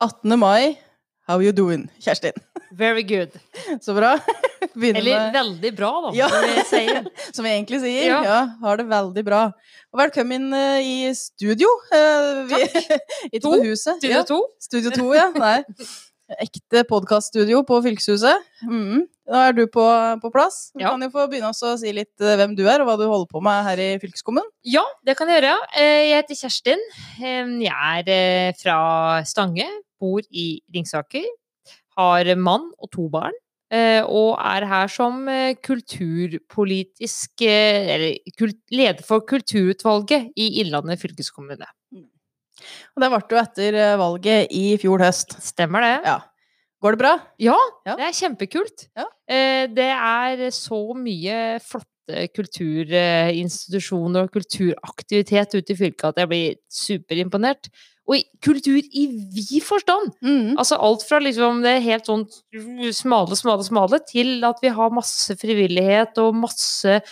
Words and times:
18. 0.00 0.36
mai. 0.38 0.78
How 1.26 1.40
you 1.42 1.52
doing, 1.52 1.88
Kjerstin? 2.00 2.32
Very 2.72 3.02
good. 3.02 3.30
Så 3.84 3.94
bra. 3.94 4.18
Begynner 4.74 5.00
Eller 5.00 5.18
med 5.18 5.32
veldig 5.34 5.72
bra, 5.76 5.90
da, 6.00 6.10
Ja. 6.16 6.28
som 6.28 6.42
vi 6.46 6.62
sier. 6.70 7.06
Som 7.34 7.44
vi 7.44 7.50
egentlig 7.50 7.80
sier. 7.82 8.06
Ja. 8.06 8.20
Ja. 8.24 8.38
har 8.62 8.76
det 8.80 8.86
veldig 8.88 9.24
bra. 9.26 9.40
Og 9.92 10.00
velkommen 10.00 10.52
eh, 10.54 10.78
i 10.86 11.14
studio. 11.14 11.68
Takk. 11.90 12.48
vi, 12.52 12.62
ikke 13.32 13.42
To. 13.44 13.52
Studio 13.58 14.12
Ja, 14.14 14.22
to. 14.28 14.40
studio 14.60 14.90
to, 14.94 15.10
ja. 15.16 15.28
Nei. 15.36 15.58
Ekte 16.28 16.82
podkaststudio 16.84 17.62
på 17.64 17.78
Fylkeshuset. 17.80 18.42
Mm. 18.68 19.06
Da 19.28 19.46
er 19.48 19.54
du 19.56 19.62
på, 19.72 19.84
på 20.20 20.30
plass. 20.32 20.70
Du 20.76 20.82
Ja. 20.82 20.90
kan 20.92 21.00
jo 21.00 21.08
få 21.14 21.24
begynne 21.30 21.48
å 21.56 21.76
si 21.80 21.92
litt 21.96 22.20
eh, 22.20 22.36
hvem 22.36 22.52
du 22.56 22.66
er, 22.68 22.82
og 22.82 22.88
hva 22.90 22.96
du 23.00 23.06
holder 23.08 23.30
på 23.32 23.40
med 23.44 23.64
her 23.64 23.80
i 23.80 23.86
fylkeskommunen. 24.02 24.50
Ja, 24.68 24.84
det 25.08 25.16
kan 25.16 25.28
jeg 25.32 25.40
gjøre. 25.40 25.54
Eh, 25.72 26.10
Jeg 26.10 26.22
heter 26.22 26.36
Kjerstin. 26.42 26.84
Jeg 27.64 27.72
er 27.72 28.12
eh, 28.12 28.52
fra 28.60 29.22
Stange, 29.24 29.64
bor 29.98 30.20
i 30.30 30.60
Ringsaker. 30.74 31.24
Har 31.96 32.28
mann 32.36 32.68
og 32.78 32.90
to 32.92 33.08
barn. 33.08 33.32
Og 34.08 34.36
er 34.40 34.64
her 34.64 34.88
som 34.88 35.26
kulturpolitisk 35.60 37.42
Eller 37.44 38.14
leder 38.72 39.04
for 39.04 39.20
kulturutvalget 39.28 40.30
i 40.40 40.46
Innlandet 40.62 40.96
fylkeskommune. 41.02 41.66
Og 42.96 43.02
det 43.02 43.10
ble 43.12 43.20
du 43.28 43.36
etter 43.36 43.76
valget 44.00 44.48
i 44.56 44.76
fjor 44.80 45.02
høst. 45.04 45.36
Stemmer 45.44 45.84
det? 45.84 45.92
Ja. 46.08 46.16
Går 46.82 46.94
det 46.94 46.98
bra? 47.02 47.14
Ja, 47.42 47.56
Ja. 47.86 47.96
det 47.96 48.04
er 48.06 48.12
kjempekult. 48.14 48.88
Ja. 48.96 49.04
Eh, 49.28 49.66
Det 49.66 49.90
er 49.90 50.50
så 50.54 50.94
mye 50.94 51.58
flotte 51.60 52.28
kulturinstitusjoner 52.34 54.22
og 54.28 54.32
kulturaktivitet 54.32 55.54
ute 55.58 55.72
i 55.74 55.76
fylket 55.76 56.04
at 56.12 56.16
jeg 56.22 56.28
blir 56.30 56.54
superimponert. 56.70 57.68
Og 58.08 58.22
kultur 58.40 58.78
i 58.78 59.06
vid 59.34 59.60
forstand! 59.62 60.14
Mm. 60.24 60.54
Altså 60.56 60.78
alt 60.80 61.02
fra 61.04 61.18
liksom 61.20 61.60
det 61.62 61.82
helt 61.84 62.06
sånn 62.08 62.24
smale, 62.96 63.36
smale, 63.36 63.64
smale, 63.66 63.98
til 64.08 64.42
at 64.48 64.56
vi 64.62 64.68
har 64.72 64.88
masse 64.96 65.36
frivillighet 65.36 66.16
og 66.22 66.34
masse 66.34 67.02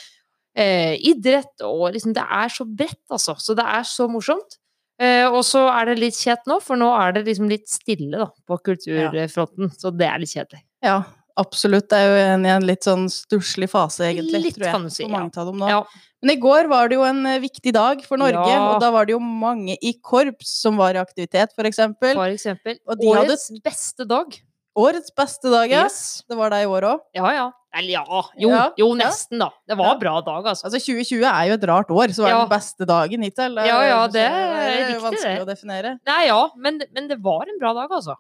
eh, 0.56 0.95
idrett, 1.05 1.61
og 1.61 1.92
liksom 1.92 2.14
Det 2.17 2.23
er 2.25 2.48
så 2.48 2.64
bredt, 2.64 3.03
altså. 3.11 3.34
Så 3.39 3.55
det 3.55 3.67
er 3.67 3.83
så 3.84 4.08
morsomt. 4.08 4.56
Eh, 4.98 5.27
og 5.28 5.42
så 5.44 5.66
er 5.69 5.91
det 5.91 5.98
litt 6.00 6.16
kjett 6.16 6.47
nå, 6.48 6.56
for 6.64 6.78
nå 6.80 6.89
er 6.97 7.12
det 7.19 7.27
liksom 7.27 7.50
litt 7.52 7.69
stille 7.69 8.16
da, 8.22 8.30
på 8.48 8.56
kulturfronten. 8.64 9.70
Så 9.77 9.92
det 9.92 10.08
er 10.08 10.22
litt 10.22 10.33
kjedelig. 10.33 10.62
Ja, 10.86 11.02
absolutt. 11.36 11.89
Det 11.91 11.98
er 12.00 12.08
jo 12.08 12.19
en, 12.34 12.47
en 12.56 12.64
litt 12.69 12.86
sånn 12.89 13.06
stusslig 13.12 13.69
fase, 13.72 14.06
egentlig, 14.08 14.41
Litt, 14.47 14.56
tror 14.56 14.69
jeg. 14.70 14.72
kan 14.78 14.86
du 14.89 14.91
si, 14.94 15.02
for 15.05 15.12
mange 15.12 15.36
av 15.42 15.50
dem 15.50 15.61
nå. 15.61 15.69
Ja. 15.69 15.83
Men 16.24 16.33
i 16.33 16.39
går 16.41 16.70
var 16.72 16.89
det 16.89 16.97
jo 16.97 17.05
en 17.06 17.20
eh, 17.28 17.39
viktig 17.44 17.74
dag 17.77 18.00
for 18.08 18.17
Norge, 18.22 18.41
Ja. 18.48 18.62
og 18.72 18.80
da 18.80 18.89
var 18.94 19.05
det 19.06 19.12
jo 19.12 19.20
mange 19.20 19.77
i 19.84 19.92
korps 20.00 20.55
som 20.62 20.78
var 20.80 20.97
i 20.97 21.02
aktivitet, 21.02 21.52
for 21.55 21.69
eksempel. 21.69 22.14
For 22.17 22.33
eksempel. 22.33 22.78
Og 22.89 22.97
de 23.02 23.12
hadde- 23.12 23.34
Årets 23.36 23.50
beste 23.62 24.08
dag. 24.08 24.33
Årets 24.77 25.12
beste 25.17 25.48
dag, 25.52 25.70
ja. 25.72 25.84
Yes. 25.84 26.22
Det 26.28 26.36
var 26.36 26.50
deg 26.52 26.64
i 26.64 26.72
år 26.72 26.89
òg. 26.94 27.05
Ja, 27.17 27.30
ja. 27.36 27.47
Eller 27.77 27.93
ja, 27.99 28.23
jo, 28.41 28.49
Ja, 28.51 28.63
jo 28.79 28.89
ja. 28.95 28.99
nesten, 29.05 29.39
da. 29.39 29.51
Det 29.69 29.77
var 29.77 29.87
Ja. 29.87 29.93
en 29.95 30.01
bra 30.01 30.15
dag, 30.23 30.45
altså. 30.47 30.65
Altså 30.71 30.81
2020 30.81 31.25
er 31.29 31.47
jo 31.51 31.55
et 31.55 31.65
rart 31.69 31.91
år, 31.91 32.09
så 32.17 32.23
var 32.25 32.29
det 32.31 32.35
Ja. 32.37 32.45
den 32.47 32.53
beste 32.59 32.87
dagen 32.87 33.23
hittil. 33.23 33.55
Ja, 33.67 33.81
ja, 33.85 34.07
det 34.09 34.25
er 34.27 34.87
riktig, 34.87 35.01
vanskelig 35.03 35.37
det. 35.37 35.45
å 35.45 35.47
definere. 35.47 35.99
Nei, 36.07 36.27
ja, 36.27 36.49
men, 36.57 36.81
men 36.95 37.09
det 37.09 37.19
var 37.23 37.43
en 37.49 37.59
bra 37.61 37.73
dag, 37.75 37.91
altså. 37.91 38.17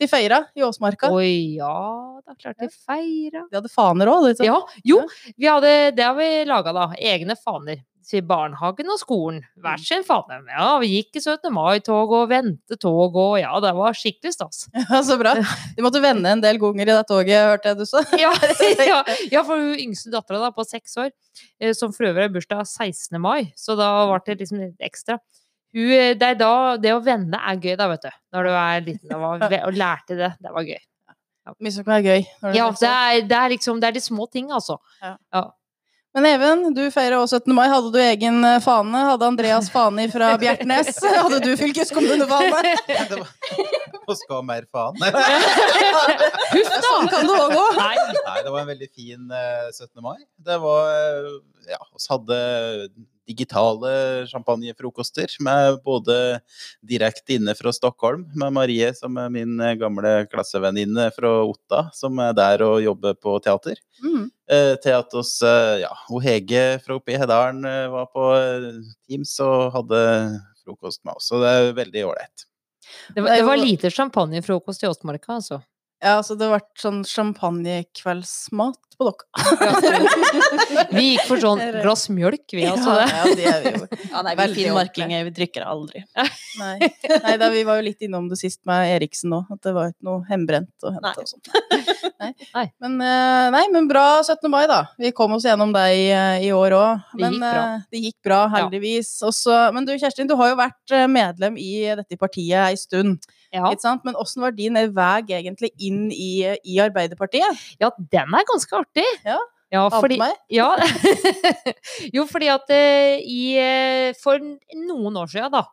De 0.00 0.06
feira 0.10 0.46
i 0.56 0.60
Åsmarka. 0.66 1.06
Å 1.08 1.20
ja, 1.22 2.20
da 2.26 2.34
klarte 2.34 2.66
de 2.66 2.68
feira. 2.68 3.44
De 3.50 3.60
hadde 3.60 3.70
faner 3.70 4.06
òg. 4.10 4.34
Ja, 4.42 4.58
jo, 4.84 5.06
vi 5.38 5.46
hadde, 5.46 5.94
det 5.94 6.02
har 6.04 6.14
vi 6.18 6.44
laga, 6.44 6.72
da. 6.74 6.88
Egne 6.98 7.36
faner. 7.38 7.76
Til 8.04 8.24
barnehagen 8.28 8.90
og 8.92 8.98
skolen. 9.00 9.38
Hver 9.64 9.80
sin 9.80 10.04
fane. 10.04 10.40
Ja, 10.50 10.66
vi 10.82 10.90
gikk 10.92 11.16
i 11.16 11.22
17. 11.22 11.48
mai-tog 11.54 12.12
og 12.12 12.26
ventetog 12.28 13.16
og 13.16 13.36
ja, 13.40 13.52
det 13.64 13.72
var 13.76 13.96
skikkelig 13.96 14.34
stas. 14.36 14.66
Ja, 14.94 15.00
så 15.06 15.16
bra. 15.20 15.32
Du 15.76 15.80
måtte 15.84 16.02
vende 16.04 16.30
en 16.30 16.42
del 16.44 16.60
ganger 16.60 16.84
i 16.84 16.92
det 16.92 17.06
toget, 17.08 17.48
hørte 17.48 17.72
jeg 17.72 17.80
du 17.80 17.86
sa. 17.88 18.04
Ja, 18.20 18.32
ja, 18.92 19.00
ja 19.32 19.44
for 19.46 19.56
hun 19.56 19.78
yngste 19.86 20.12
dattera 20.12 20.42
da, 20.44 20.52
på 20.54 20.66
seks 20.68 20.98
år, 21.00 21.10
eh, 21.60 21.72
som 21.76 21.94
for 21.96 22.10
øvrig 22.10 22.28
har 22.28 22.34
bursdag 22.34 22.66
16. 22.68 23.16
mai, 23.22 23.50
så 23.58 23.78
da 23.80 23.90
ble 24.10 24.20
det 24.28 24.40
liksom 24.44 24.60
litt 24.66 24.88
ekstra. 24.92 25.18
Hun, 25.74 25.90
eh, 25.90 26.12
det, 26.18 26.34
da, 26.38 26.54
det 26.78 26.92
å 26.94 27.02
vende 27.02 27.40
er 27.40 27.58
gøy, 27.58 27.74
da, 27.80 27.88
vet 27.90 28.04
du. 28.04 28.10
Når 28.36 28.46
du 28.46 28.52
er 28.54 28.88
liten 28.90 29.16
og, 29.16 29.24
var, 29.24 29.60
og 29.64 29.78
lærte 29.80 30.18
det. 30.20 30.34
Det 30.44 30.52
var 30.54 30.68
gøy. 30.68 30.82
Mye 31.60 31.72
som 31.74 31.84
kan 31.84 31.98
være 31.98 32.04
gøy. 32.14 32.22
Ja, 32.56 32.70
det 32.72 32.90
er, 32.90 33.18
det 33.28 33.36
er 33.36 33.50
liksom 33.52 33.80
Det 33.82 33.90
er 33.90 33.96
de 33.96 34.00
små 34.00 34.26
ting, 34.32 34.48
altså. 34.54 34.78
Men 36.14 36.26
Even, 36.30 36.60
du 36.76 36.82
feirer 36.94 37.16
også 37.18 37.40
17. 37.42 37.54
mai. 37.56 37.64
Hadde 37.72 37.90
du 37.90 37.98
egen 37.98 38.36
eh, 38.46 38.60
fane? 38.62 39.00
Hadde 39.08 39.26
Andreas 39.26 39.66
fane 39.74 40.04
fra 40.12 40.28
Bjertnæs? 40.42 40.92
Hadde 41.02 41.40
du 41.42 41.50
fylkeskommunefane? 41.58 42.74
Det 43.10 43.18
var 43.18 44.14
skal 44.20 44.36
ha 44.36 44.42
mer 44.46 44.66
faen. 44.70 44.98
da! 45.00 45.10
Sånn 46.84 47.08
kan 47.10 47.26
det 47.26 47.34
òg 47.40 47.54
gå. 47.56 47.64
Nei, 47.80 47.94
Nei, 48.28 48.36
det 48.46 48.52
var 48.52 48.60
en 48.62 48.70
veldig 48.70 48.90
fin 48.94 49.32
eh, 49.32 49.66
17. 49.72 49.90
mai. 50.04 50.18
Det 50.44 50.58
var 50.62 50.92
eh, 50.92 51.34
Ja, 51.72 51.80
oss 51.96 52.06
hadde 52.12 52.38
digitale 53.28 54.26
champagnefrokoster 54.30 55.32
med 55.44 55.78
både 55.84 56.16
direkte 56.84 57.36
inne 57.38 57.54
fra 57.56 57.72
Stockholm, 57.72 58.26
med 58.36 58.52
Marie, 58.52 58.90
som 58.94 59.16
er 59.20 59.30
min 59.32 59.54
eh, 59.64 59.74
gamle 59.80 60.26
klassevenninne 60.32 61.10
fra 61.16 61.30
Otta, 61.48 61.86
som 61.96 62.18
er 62.24 62.32
der 62.36 62.64
og 62.66 62.82
jobber 62.84 63.14
på 63.16 63.36
teater. 63.44 63.80
Mm. 64.04 64.30
Eh, 64.50 64.72
til 64.84 64.96
at 64.98 65.14
oss, 65.16 65.36
eh, 65.42 65.80
ja, 65.86 65.92
og 66.12 66.20
Hege 66.24 66.64
fra 66.84 66.98
oppe 67.00 67.14
i 67.14 67.20
Hedalen 67.20 67.64
var 67.92 68.10
på 68.12 68.26
Teams 69.08 69.36
og 69.44 69.70
hadde 69.78 70.02
frokost 70.64 71.00
med 71.04 71.16
oss. 71.16 71.28
Så 71.32 71.40
det 71.42 71.52
er 71.52 71.72
veldig 71.76 72.06
ålreit. 72.10 72.44
det, 73.14 73.22
var- 73.24 73.36
det 73.36 73.44
var 73.48 73.56
lite 73.60 73.90
champagnefrokost 73.90 74.84
i 74.84 74.88
Åsmarka, 74.88 75.38
altså. 75.40 75.62
Ja, 76.04 76.18
altså 76.20 76.34
det 76.36 76.50
ble 76.52 76.60
sånn 76.76 77.00
champagnekveldsmat 77.08 78.80
på 78.94 79.06
dere. 79.08 79.24
Vi 80.94 81.04
gikk 81.14 81.24
for 81.26 81.40
sånn 81.42 81.58
glass 81.82 82.04
mjølk, 82.14 82.44
vi, 82.54 82.62
altså. 82.70 82.92
ja, 83.00 83.06
Det. 83.08 83.14
ja, 83.16 83.32
det 83.40 83.46
er 83.50 83.64
vi 83.64 83.72
jo. 83.80 83.88
Ja, 84.12 84.20
nei, 84.22 84.34
vi 84.38 84.46
finnmarkinger, 84.60 85.24
vi 85.26 85.32
drikker 85.34 85.64
aldri. 85.66 86.04
Nei, 86.60 86.76
Nei 87.24 87.32
da, 87.40 87.48
vi 87.50 87.64
var 87.66 87.80
jo 87.80 87.86
litt 87.88 88.04
innom 88.06 88.28
det 88.30 88.38
sist 88.38 88.60
med 88.68 88.92
Eriksen 88.94 89.32
nå, 89.34 89.40
at 89.50 89.64
det 89.66 89.72
var 89.74 89.90
ikke 89.90 90.06
noe 90.06 90.22
hembrent 90.28 90.86
å 90.86 90.92
hente 90.94 91.10
Nei. 91.10 91.24
og 91.24 91.32
sånt. 91.32 91.50
Nei. 92.22 92.30
Nei. 92.54 92.64
Men, 92.84 92.94
eh, 93.02 93.48
nei, 93.56 93.64
men 93.74 93.88
bra 93.90 94.04
17. 94.22 94.46
mai, 94.52 94.62
da. 94.70 94.82
Vi 95.02 95.10
kom 95.16 95.34
oss 95.36 95.48
gjennom 95.48 95.74
det 95.74 95.84
i, 95.96 96.04
eh, 96.14 96.46
i 96.46 96.52
år 96.54 96.76
òg. 96.78 97.02
Men 97.18 97.34
gikk 97.34 97.42
bra. 97.42 97.64
eh, 97.64 97.86
det 97.90 98.04
gikk 98.06 98.18
bra, 98.28 98.40
heldigvis. 98.54 99.10
Også, 99.26 99.58
men 99.74 99.88
du 99.88 99.96
Kjerstin, 99.98 100.30
du 100.30 100.36
har 100.38 100.52
jo 100.54 100.60
vært 100.62 100.94
medlem 101.10 101.58
i 101.58 101.72
dette 101.98 102.20
partiet 102.20 102.60
ei 102.68 102.78
stund. 102.78 103.26
Ja. 103.54 103.70
Men 104.02 104.18
åssen 104.18 104.42
var 104.42 104.54
din 104.54 104.78
vei 104.96 105.22
egentlig 105.30 105.70
inn 105.78 106.08
i, 106.10 106.44
i 106.66 106.78
Arbeiderpartiet? 106.82 107.66
ja, 107.80 107.90
den 107.98 108.34
er 108.34 108.48
ganske 108.50 108.80
artig. 108.82 109.06
Ja. 109.24 109.38
Ja, 109.74 109.88
fordi, 109.90 110.20
ja. 110.54 110.68
jo, 112.14 112.26
fordi 112.30 112.50
at 112.52 112.68
eh, 112.70 113.22
i, 113.26 113.42
eh, 113.58 114.12
for 114.22 114.38
noen 114.38 115.16
år 115.18 115.32
siden, 115.32 115.50
da, 115.54 115.64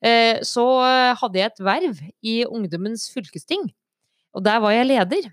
eh, 0.00 0.42
så 0.44 0.66
eh, 0.84 1.12
hadde 1.16 1.40
jeg 1.40 1.52
et 1.52 1.62
verv 1.64 2.02
i 2.26 2.36
Ungdommens 2.44 3.06
fylkesting. 3.14 3.68
Og 4.36 4.44
der 4.44 4.60
var 4.60 4.74
jeg 4.76 4.90
leder. 4.90 5.30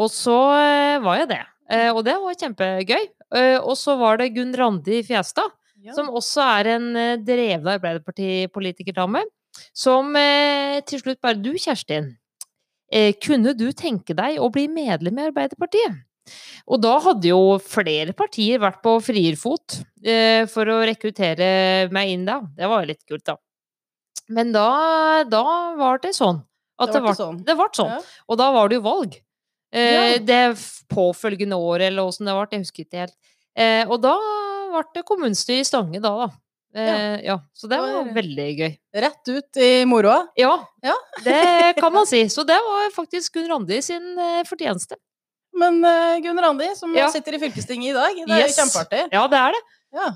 Og 0.00 0.10
så 0.10 0.38
eh, 0.58 1.02
var 1.04 1.20
jeg 1.20 1.30
det. 1.36 1.42
Eh, 1.70 1.90
og 1.92 2.02
det 2.08 2.16
var 2.24 2.40
kjempegøy. 2.40 3.04
Eh, 3.38 3.58
og 3.60 3.76
så 3.78 3.94
var 4.00 4.18
det 4.20 4.32
Gunn 4.34 4.54
Randi 4.58 5.04
Fjestad, 5.06 5.54
som 5.94 6.10
også 6.12 6.42
er 6.58 6.72
en 6.74 6.90
eh, 6.98 7.16
dreven 7.22 7.70
Arbeiderpartipolitikerdame, 7.76 9.24
som 9.76 10.14
eh, 10.16 10.80
til 10.88 11.02
slutt 11.02 11.20
bare 11.24 11.40
Du, 11.42 11.52
Kjerstin, 11.58 12.12
eh, 12.92 13.12
kunne 13.22 13.54
du 13.58 13.70
tenke 13.72 14.14
deg 14.16 14.40
å 14.42 14.50
bli 14.52 14.66
medlem 14.68 15.18
i 15.20 15.26
Arbeiderpartiet? 15.28 16.02
Og 16.72 16.80
da 16.80 16.94
hadde 17.04 17.28
jo 17.28 17.58
flere 17.60 18.14
partier 18.16 18.58
vært 18.62 18.78
på 18.84 18.94
frierfot 19.04 19.74
eh, 20.04 20.46
for 20.48 20.70
å 20.72 20.78
rekruttere 20.88 21.90
meg 21.92 22.14
inn 22.14 22.24
da. 22.24 22.38
Det 22.56 22.70
var 22.70 22.80
jo 22.84 22.88
litt 22.94 23.02
kult, 23.04 23.26
da. 23.28 23.36
Men 24.32 24.54
da, 24.54 25.24
da 25.28 25.42
var 25.76 26.00
det 26.00 26.14
sånn. 26.16 26.40
At 26.80 26.90
Det 26.94 27.02
ble 27.02 27.10
var 27.12 27.18
sånn. 27.18 27.42
Det 27.44 27.54
ble 27.58 27.68
sånn. 27.76 27.92
Ja. 27.92 28.00
Og 28.32 28.38
da 28.40 28.46
var 28.56 28.72
det 28.72 28.78
jo 28.80 28.86
valg. 28.88 29.18
Eh, 29.74 29.90
Ja. 29.92 30.18
Det 30.24 30.40
påfølgende 30.88 31.58
året, 31.60 31.90
eller 31.90 32.08
åssen 32.08 32.24
det 32.26 32.32
ble, 32.34 32.48
jeg 32.56 32.64
husker 32.64 32.86
ikke 32.86 33.02
helt. 33.04 33.14
Eh, 33.54 33.84
og 33.84 34.00
da 34.02 34.16
ble 34.72 34.82
det 34.96 35.04
kommunestyre 35.06 35.60
i 35.60 35.68
Stange 35.68 36.00
da, 36.00 36.14
da. 36.24 36.28
Eh, 36.74 37.20
ja. 37.24 37.36
Så 37.54 37.68
det 37.70 37.76
Det 37.78 37.92
var 37.94 38.08
veldig 38.16 38.46
gøy. 38.58 38.72
Rett 39.04 39.28
ut 39.30 39.56
i 39.62 39.84
moroa. 39.86 40.26
Ja, 40.36 40.54
Ja. 40.82 40.94
det 41.24 41.76
kan 41.78 41.92
man 41.92 42.06
si. 42.06 42.24
Så 42.28 42.44
det 42.46 42.56
var 42.58 42.90
faktisk 42.96 43.32
Gunn 43.34 43.48
Randi 43.52 43.80
sin 43.82 44.18
eh, 44.18 44.42
fortjeneste. 44.44 44.96
Men 45.54 45.78
uh, 45.86 46.18
Gunn 46.18 46.40
Randi, 46.42 46.66
som 46.74 46.94
Ja. 46.96 47.06
sitter 47.14 47.34
i 47.36 47.38
fylkestinget 47.38 47.90
i 47.90 47.94
dag, 47.94 48.14
det 48.26 48.34
er 48.34 48.40
Yes. 48.48 48.56
jo 48.56 48.64
kjempeartig. 48.64 49.02
Ja, 49.12 49.26
det 49.30 49.38
er 49.38 49.52
det. 49.54 49.60
Ja. 49.94 50.08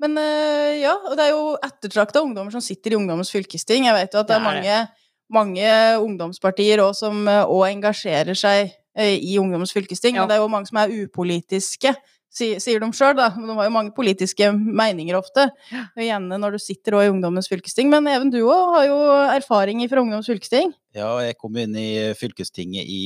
Men 0.00 0.16
uh, 0.16 0.72
ja, 0.80 0.94
og 1.04 1.16
det 1.18 1.26
er 1.26 1.32
jo 1.34 1.42
ettertrakta 1.62 2.22
ungdommer 2.24 2.50
som 2.50 2.60
sitter 2.64 2.92
i 2.92 2.96
Ungdommens 2.96 3.30
fylkesting. 3.30 3.84
Jeg 3.84 3.92
vet 3.94 4.14
jo 4.16 4.20
at 4.20 4.26
det, 4.26 4.34
Det 4.34 4.40
er 4.40 4.46
mange, 4.46 4.88
mange, 5.28 5.68
mange 5.68 6.00
ungdomspartier 6.00 6.80
også 6.80 7.06
som 7.10 7.26
òg 7.28 7.68
engasjerer 7.74 8.34
seg 8.34 8.72
i 8.96 9.36
Ungdommens 9.38 9.72
fylkesting, 9.74 10.14
Ja. 10.16 10.22
men 10.22 10.28
det 10.30 10.36
er 10.38 10.42
jo 10.42 10.48
mange 10.48 10.66
som 10.66 10.78
er 10.78 10.88
upolitiske. 10.88 11.92
Si- 12.34 12.58
sier 12.62 12.82
de 12.82 12.90
sjøl, 12.96 13.14
da. 13.18 13.28
De 13.36 13.56
har 13.56 13.68
jo 13.68 13.74
mange 13.74 13.94
politiske 13.96 14.50
meninger 14.52 15.16
ofte. 15.18 15.48
Igjen 15.96 16.28
når 16.32 16.56
du 16.56 16.62
sitter 16.62 16.98
i 17.00 17.08
Ungdommens 17.12 17.48
fylkesting. 17.50 17.88
Men 17.92 18.06
Even, 18.10 18.30
du 18.34 18.40
òg 18.44 18.74
har 18.76 18.86
jo 18.90 18.98
erfaring 19.38 19.82
fra 19.88 20.02
Ungdommens 20.02 20.28
fylkesting. 20.30 20.74
Ja, 20.94 21.10
jeg 21.24 21.38
kom 21.40 21.56
inn 21.56 21.74
i 21.78 21.88
fylkestinget 22.18 22.84
i 22.90 23.00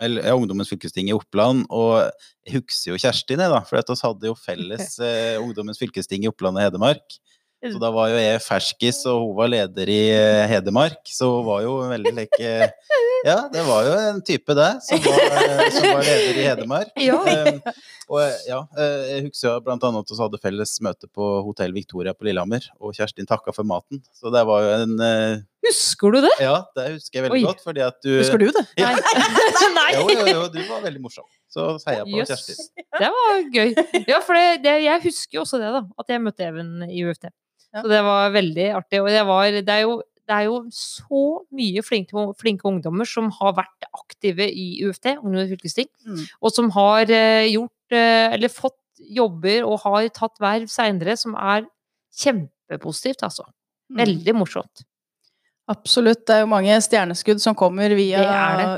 eller, 0.00 0.24
ja, 0.24 0.32
Ungdommens 0.32 0.70
fylkesting 0.72 1.10
i 1.10 1.12
Oppland, 1.12 1.66
og 1.68 2.06
jeg 2.46 2.54
husker 2.56 2.94
jo 2.94 3.00
Kjerstin, 3.02 3.42
jeg, 3.44 3.52
da. 3.52 3.60
For 3.68 3.76
vi 3.76 3.98
hadde 4.00 4.30
jo 4.30 4.36
felles 4.38 4.94
eh, 5.04 5.36
Ungdommens 5.42 5.80
fylkesting 5.82 6.24
i 6.24 6.30
Oppland 6.30 6.56
og 6.56 6.64
Hedmark. 6.64 7.18
Så 7.60 7.76
da 7.76 7.90
var 7.92 8.08
jo 8.08 8.16
jeg 8.16 8.40
ferskis, 8.40 9.02
og 9.10 9.20
hun 9.20 9.34
var 9.36 9.50
leder 9.52 9.90
i 9.92 10.00
eh, 10.14 10.46
Hedmark. 10.48 11.02
Så 11.12 11.28
hun 11.28 11.44
var 11.44 11.60
jo 11.66 11.74
veldig 11.90 12.12
like 12.16 12.52
Ja, 13.26 13.36
det 13.52 13.66
var 13.66 13.84
jo 13.84 13.96
en 14.00 14.22
type, 14.24 14.54
det, 14.56 14.68
som 14.86 15.02
var, 15.04 15.18
eh, 15.36 15.66
som 15.74 15.90
var 15.92 16.06
leder 16.06 16.38
i 16.40 16.44
Hedmark. 16.46 16.92
Ja. 17.04 17.18
Um, 17.20 17.58
og 18.08 18.22
eh, 18.24 18.38
ja, 18.48 18.62
eh, 18.80 19.02
jeg 19.10 19.26
husker 19.26 19.60
blant 19.66 19.84
annet 19.84 20.08
at 20.08 20.14
vi 20.14 20.22
hadde 20.22 20.40
felles 20.40 20.72
møte 20.86 21.10
på 21.12 21.26
Hotell 21.44 21.76
Victoria 21.76 22.14
på 22.16 22.30
Lillehammer, 22.30 22.64
og 22.80 22.96
Kjerstin 22.96 23.28
takka 23.28 23.52
for 23.52 23.68
maten. 23.68 24.00
Så 24.16 24.32
det 24.32 24.40
var 24.48 24.64
jo 24.64 24.70
en 24.78 24.96
uh, 24.96 25.42
Husker 25.68 26.16
du 26.16 26.22
det? 26.24 26.32
Ja, 26.40 26.54
det 26.78 26.86
husker 26.94 27.20
jeg 27.20 27.26
veldig 27.26 27.42
Oi. 27.42 27.44
godt, 27.44 27.60
fordi 27.66 27.84
at 27.84 28.00
du 28.00 28.14
Husker 28.16 28.40
du 28.40 28.48
det? 28.56 28.64
Ja. 28.80 28.94
Nei. 29.76 29.90
Jo, 30.00 30.06
jo, 30.08 30.24
jo, 30.30 30.46
du 30.54 30.60
var 30.64 30.80
veldig 30.86 31.02
morsom. 31.04 31.28
Så 31.52 31.74
heia 31.84 32.06
på. 32.08 32.24
Kjerstin. 32.24 32.56
Det 32.96 33.12
var 33.12 33.44
gøy. 33.52 33.74
Ja, 34.08 34.22
for 34.24 34.38
det, 34.38 34.62
det, 34.64 34.78
jeg 34.86 35.04
husker 35.04 35.40
jo 35.40 35.44
også 35.44 35.60
det, 35.60 35.74
da. 35.76 35.84
At 36.00 36.12
jeg 36.14 36.24
møtte 36.24 36.46
Even 36.48 36.88
i 36.88 37.04
UFT. 37.04 37.28
Ja. 37.74 37.82
Så 37.82 37.88
det 37.92 38.00
var 38.02 38.30
veldig 38.34 38.68
artig. 38.80 39.00
Og 39.02 39.08
det, 39.14 39.20
var, 39.28 39.50
det, 39.54 39.68
er, 39.70 39.84
jo, 39.86 39.96
det 40.26 40.34
er 40.36 40.46
jo 40.48 40.56
så 40.74 41.20
mye 41.54 41.82
flinke, 41.86 42.24
flinke 42.40 42.66
ungdommer 42.66 43.06
som 43.06 43.28
har 43.38 43.54
vært 43.60 43.86
aktive 43.94 44.48
i 44.50 44.68
UFT, 44.88 45.12
Ungdommens 45.20 45.52
fylkesting, 45.54 45.90
Mm. 46.06 46.22
og 46.42 46.50
som 46.54 46.70
har 46.74 47.10
eh, 47.10 47.46
gjort 47.52 47.94
eh, 47.94 48.32
Eller 48.34 48.48
fått 48.50 48.76
jobber 49.00 49.64
og 49.64 49.78
har 49.86 50.08
tatt 50.12 50.36
verv 50.42 50.66
seinere, 50.68 51.14
som 51.16 51.34
er 51.38 51.64
kjempepositivt, 52.20 53.22
altså. 53.26 53.46
Mm. 53.90 53.96
Veldig 54.02 54.34
morsomt. 54.36 54.82
Absolutt. 55.70 56.24
Det 56.26 56.34
er 56.34 56.40
jo 56.42 56.48
mange 56.50 56.74
stjerneskudd 56.82 57.38
som 57.42 57.54
kommer 57.54 57.92
via 57.94 58.20
Det 58.24 58.30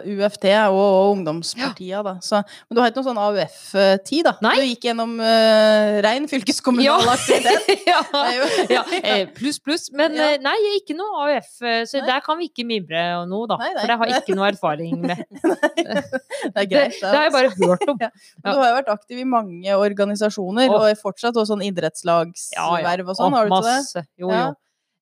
det. 0.04 0.16
UFT 0.18 0.44
og, 0.68 0.76
og 0.76 1.12
ungdomspartia, 1.14 2.02
da. 2.04 2.12
Så, 2.24 2.42
men 2.68 2.76
du 2.76 2.80
har 2.82 2.90
ikke 2.92 3.00
noen 3.00 3.08
sånn 3.08 3.20
AUF-tid, 3.22 4.26
da? 4.28 4.34
Nei. 4.44 4.52
Du 4.60 4.66
gikk 4.68 4.84
gjennom 4.90 5.14
uh, 5.22 5.96
rein 6.04 6.28
fylkeskommunal 6.30 7.08
aktivitet? 7.14 7.70
ja. 7.88 8.02
Er 8.22 8.34
jo 8.36 8.48
ja, 8.76 8.82
eh, 9.00 9.24
pluss, 9.34 9.58
pluss. 9.64 9.88
Men 9.96 10.14
Ja. 10.18 10.32
eh, 10.34 10.42
nei, 10.44 10.54
ikke 10.78 10.94
noe 10.98 11.24
AUF, 11.30 11.48
så 11.88 12.02
Nei. 12.02 12.06
der 12.10 12.20
kan 12.24 12.38
vi 12.42 12.50
ikke 12.50 12.66
mimre 12.68 13.02
noe, 13.30 13.48
da. 13.50 13.56
Nei, 13.62 13.70
nei. 13.72 13.80
For 13.80 13.92
det 13.94 13.98
har 14.02 14.12
jeg 14.12 14.22
ikke 14.26 14.36
noe 14.38 14.50
erfaring 14.52 15.00
med. 15.06 15.24
Det 16.52 16.58
er 16.58 16.66
greit. 16.68 16.96
det 17.00 17.08
har 17.08 17.24
jeg 17.28 17.32
bare 17.34 17.50
hørt 17.56 17.84
om. 17.88 17.98
Ja. 18.02 18.08
Du 18.52 18.58
har 18.58 18.68
jo 18.68 18.74
vært 18.80 18.88
aktiv 18.92 19.20
i 19.22 19.26
mange 19.28 19.76
organisasjoner, 19.78 20.68
Åh. 20.68 20.84
og 20.90 20.98
fortsatt 21.00 21.36
også 21.38 21.54
sånn 21.54 21.62
idrettslagsverv 21.68 23.08
og 23.12 23.16
sånn, 23.18 23.36
har 23.36 23.48
du 23.48 23.54
ikke 23.56 23.68
det? 24.00 24.04
Jo, 24.20 24.30
Ja. 24.32 24.42
jo. 24.50 24.58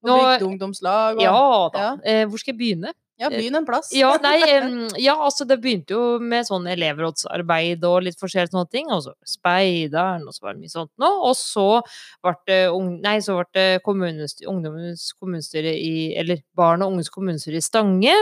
Nå- 0.06 0.17
bygdeungdomslag 0.17 1.20
og 1.20 1.23
Ja 1.25 1.70
da. 1.75 1.85
Ja. 1.85 1.93
Eh, 2.05 2.25
hvor 2.26 2.41
skal 2.41 2.55
jeg 2.55 2.61
begynne? 2.61 2.93
Ja, 3.20 3.29
begynn 3.29 3.58
en 3.58 3.67
plass. 3.69 3.91
Ja, 3.93 4.14
nei, 4.23 4.38
ja, 5.06 5.12
altså 5.20 5.44
det 5.44 5.58
begynte 5.61 5.93
jo 5.93 6.05
med 6.25 6.47
sånn 6.49 6.64
elevrådsarbeid 6.73 7.85
og 7.85 8.06
litt 8.06 8.17
forskjellige 8.17 8.55
sånne 8.55 8.70
ting. 8.73 8.88
Og 8.94 9.02
så 9.05 9.12
speideren, 9.29 10.25
og 10.25 10.32
så 10.32 10.47
var 10.47 10.56
det 10.56 10.62
mye 10.64 10.73
sånt 10.73 10.93
nå. 11.00 11.11
Og 11.29 11.37
så 11.37 11.67
ble 12.25 12.32
det, 12.49 12.61
nei, 13.05 13.19
så 13.20 13.37
ble 13.37 13.44
det 13.52 13.67
ungdommens 13.85 15.11
kommunestyre 15.20 15.75
i 15.76 16.14
Eller 16.17 16.41
barn 16.56 16.81
og 16.87 16.94
unges 16.94 17.12
kommunestyre 17.12 17.61
i 17.61 17.64
Stange. 17.67 18.17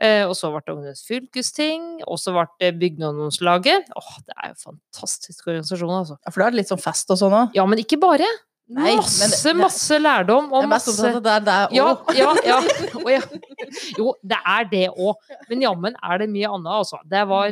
Eh, 0.00 0.26
og 0.26 0.34
så 0.36 0.50
ble 0.52 0.60
det 0.66 0.74
Ungdommens 0.74 1.04
fylkesting, 1.06 1.88
og 2.04 2.20
så 2.20 2.34
ble 2.36 2.44
det 2.60 2.74
Bygdeungdomslaget. 2.80 3.88
Åh, 3.96 4.12
det 4.26 4.36
er 4.36 4.52
jo 4.52 4.60
fantastisk 4.66 5.48
organisasjon, 5.48 5.96
altså. 5.96 6.18
Ja, 6.20 6.32
for 6.32 6.42
da 6.42 6.48
er 6.50 6.54
det 6.54 6.60
litt 6.62 6.72
sånn 6.72 6.82
fest 6.82 7.12
og 7.14 7.20
sånn 7.20 7.36
òg. 7.36 7.56
Ja, 7.56 7.64
men 7.70 7.80
ikke 7.80 8.00
bare. 8.02 8.28
Nei, 8.70 8.92
masse, 9.00 9.42
det- 9.42 9.56
masse 9.58 9.96
lærdom 9.98 10.52
og 10.52 10.62
er 10.62 10.68
masse 10.70 10.92
opptatt 10.92 11.16
av 11.18 11.24
det 11.26 11.38
der 11.48 11.72
ja, 11.74 11.86
ja, 12.14 12.28
ja. 12.52 12.58
oh, 13.00 13.08
ja. 13.10 13.20
Jo, 13.98 14.12
det 14.22 14.38
er 14.46 14.68
det 14.70 14.82
òg. 14.94 15.30
Men 15.50 15.64
jammen 15.66 15.96
er 15.98 16.20
det 16.22 16.28
mye 16.30 16.50
annet, 16.54 16.70
altså. 16.78 17.00
Det 17.10 17.24
var, 17.26 17.50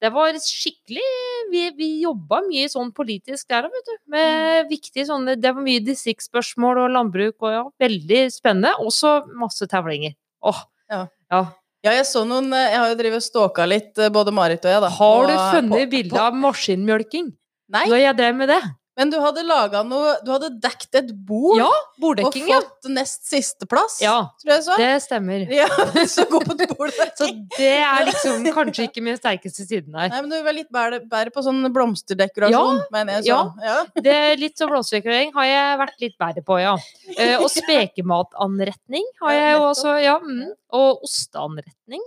det 0.00 0.10
var 0.14 0.38
skikkelig 0.44 1.08
Vi, 1.50 1.64
vi 1.74 1.88
jobba 2.04 2.38
mye 2.46 2.68
sånn 2.70 2.92
politisk 2.94 3.48
der 3.50 3.66
òg, 3.66 3.74
vet 3.74 3.90
du. 3.90 3.96
Med 4.14 4.70
viktige 4.70 5.08
sånne 5.08 5.34
Det 5.42 5.50
var 5.56 5.66
mye 5.66 5.82
distriktsspørsmål 5.82 6.84
og 6.84 6.94
landbruk 6.94 7.42
og 7.42 7.56
ja, 7.56 7.64
veldig 7.82 8.22
spennende. 8.30 8.76
Også 8.86 9.16
masse 9.34 9.66
tavlinger. 9.70 10.14
Åh. 10.46 10.62
Ja. 10.90 11.04
ja. 11.34 11.42
Ja, 11.80 11.94
jeg 11.96 12.04
så 12.06 12.22
noen 12.28 12.50
Jeg 12.52 12.76
har 12.76 12.90
jo 12.92 12.96
drevet 12.98 13.22
og 13.22 13.24
stalka 13.24 13.64
litt, 13.66 13.94
eh, 13.98 14.10
både 14.12 14.32
Marit 14.36 14.64
og 14.68 14.70
jeg, 14.74 14.82
da. 14.84 14.90
Har 15.00 15.26
du 15.26 15.34
funnet 15.56 15.90
bilde 15.90 16.20
av 16.20 16.36
maskinmjølking? 16.36 17.30
Nei, 17.70 17.86
Når 17.88 18.00
jeg 18.02 18.16
drev 18.18 18.34
med 18.36 18.50
det? 18.50 18.60
Men 18.98 19.10
du 19.12 19.16
hadde 19.22 19.42
laga 19.46 19.80
noe 19.86 20.16
Du 20.26 20.32
hadde 20.32 20.48
dekket 20.60 20.96
et 20.98 21.10
bord 21.26 21.56
Ja, 21.60 21.68
og 21.70 22.00
borddekking, 22.02 22.48
ja. 22.50 22.58
fått 22.60 22.88
nest 22.92 23.28
sisteplass, 23.30 24.00
Ja, 24.02 24.16
tror 24.42 24.52
jeg 24.54 24.64
så. 24.66 24.76
det 24.80 24.88
stemmer. 25.04 25.44
Ja, 25.54 25.68
så 26.14 26.26
god 26.30 26.48
på 26.50 26.88
Så 27.20 27.28
det 27.56 27.70
er 27.78 28.04
liksom 28.08 28.44
kanskje 28.56 28.88
ikke 28.88 29.04
min 29.04 29.16
sterkeste 29.18 29.64
siden 29.68 29.94
her. 29.96 30.10
Nei, 30.12 30.20
men 30.24 30.30
du 30.32 30.36
er 30.40 30.56
litt 30.56 30.70
bedre, 30.74 31.00
bedre 31.06 31.32
på 31.34 31.44
sånn 31.46 31.62
blomsterdekorasjon, 31.74 32.82
mener 32.92 33.20
jeg 33.20 33.30
så. 33.30 33.40
Ja. 33.64 33.76
Det 33.94 34.16
er 34.16 34.40
litt 34.40 34.58
sånn 34.60 34.72
blomsterdekorering 34.72 35.34
har 35.36 35.48
jeg 35.48 35.80
vært 35.84 36.04
litt 36.04 36.16
bedre 36.20 36.44
på, 36.46 36.58
ja. 36.62 36.74
Eh, 37.16 37.36
og 37.40 37.48
spekematanretning 37.52 39.06
har 39.22 39.36
jeg 39.36 39.52
jo 39.54 39.68
også, 39.70 39.94
ja. 40.02 40.16
Mm. 40.24 40.48
Og 40.80 41.04
osteanretning. 41.06 42.02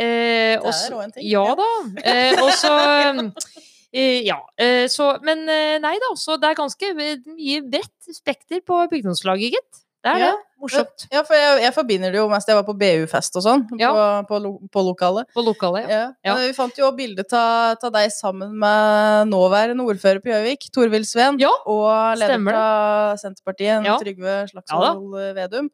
Eh, 0.00 0.56
Det 0.56 0.70
er 0.70 0.94
òg 0.94 1.02
en 1.04 1.12
ting. 1.12 1.26
Ja 1.28 1.44
da. 1.58 1.68
Eh, 2.04 2.38
og 2.40 2.52
så 2.56 2.70
eh, 2.72 3.20
Ja. 3.92 4.38
Eh, 4.58 4.86
så 4.86 5.16
Men 5.26 5.48
eh, 5.48 5.78
nei 5.82 5.96
da, 5.98 6.14
så 6.16 6.36
det 6.40 6.50
er 6.52 6.58
ganske 6.62 6.92
eh, 6.94 7.16
mye 7.26 7.62
bredt 7.66 8.12
spekter 8.14 8.62
på 8.66 8.84
bygdomslaget, 8.90 9.56
gitt. 9.56 9.86
Det 10.00 10.08
er 10.14 10.18
Ja. 10.18 10.28
det. 10.32 10.46
Morsomt. 10.60 11.06
Ja, 11.12 11.22
for 11.24 11.34
jeg, 11.34 11.62
jeg 11.62 11.72
forbinder 11.72 12.12
det 12.12 12.18
jo 12.20 12.26
mest 12.28 12.48
Jeg 12.48 12.56
var 12.56 12.64
på 12.64 12.74
BU-fest 12.76 13.36
og 13.36 13.42
sånn, 13.44 13.62
Ja. 13.80 13.90
på, 14.28 14.28
på, 14.28 14.68
på 14.72 14.82
lokalet. 14.84 15.28
På 15.32 15.44
lokalet, 15.44 15.88
ja. 15.88 16.12
Ja. 16.24 16.34
Vi 16.36 16.52
fant 16.56 16.76
jo 16.76 16.90
bilde 16.92 17.24
av 17.32 17.80
deg 17.92 18.12
sammen 18.12 18.52
med 18.60 19.28
nåværende 19.32 19.84
ordfører 19.84 20.20
på 20.20 20.32
Gjøvik, 20.32 20.68
Torvild 20.72 21.08
Sveen, 21.08 21.40
og 21.66 22.16
leder 22.20 22.54
av 22.54 23.16
Senterpartiet. 23.20 23.88
Trygve 24.00 24.36
Slagsvold 24.52 25.34
Vedum. 25.36 25.70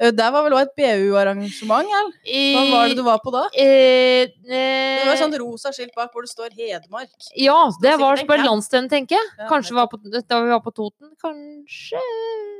Eh, 0.00 0.10
Der 0.16 0.30
var 0.32 0.46
vel 0.46 0.54
òg 0.56 0.62
et 0.64 0.72
BU-arrangement, 0.78 1.84
eller? 1.84 2.12
Hva 2.24 2.62
var 2.72 2.88
det 2.88 2.96
du 2.96 3.02
var 3.04 3.18
på 3.20 3.32
da? 3.34 3.42
Eh, 3.52 4.30
Det 4.48 4.60
var 5.04 5.12
eh, 5.12 5.20
sånn 5.20 5.36
rosa 5.42 5.72
skilt 5.76 5.92
bak 5.94 6.08
hvor 6.14 6.24
det 6.24 6.30
står 6.32 6.54
Hedmark. 6.56 7.10
Ja, 7.36 7.58
det 7.82 7.98
var 8.00 8.16
på 8.24 8.36
en 8.38 8.46
landsstevne, 8.48 8.88
tenker 8.88 9.18
jeg. 9.18 9.48
Kanskje 9.50 9.76
var 9.76 9.90
på, 9.92 10.00
da 10.00 10.40
vi 10.40 10.48
var 10.54 10.62
på 10.64 10.72
Toten. 10.72 11.12
Kanskje 11.20 12.00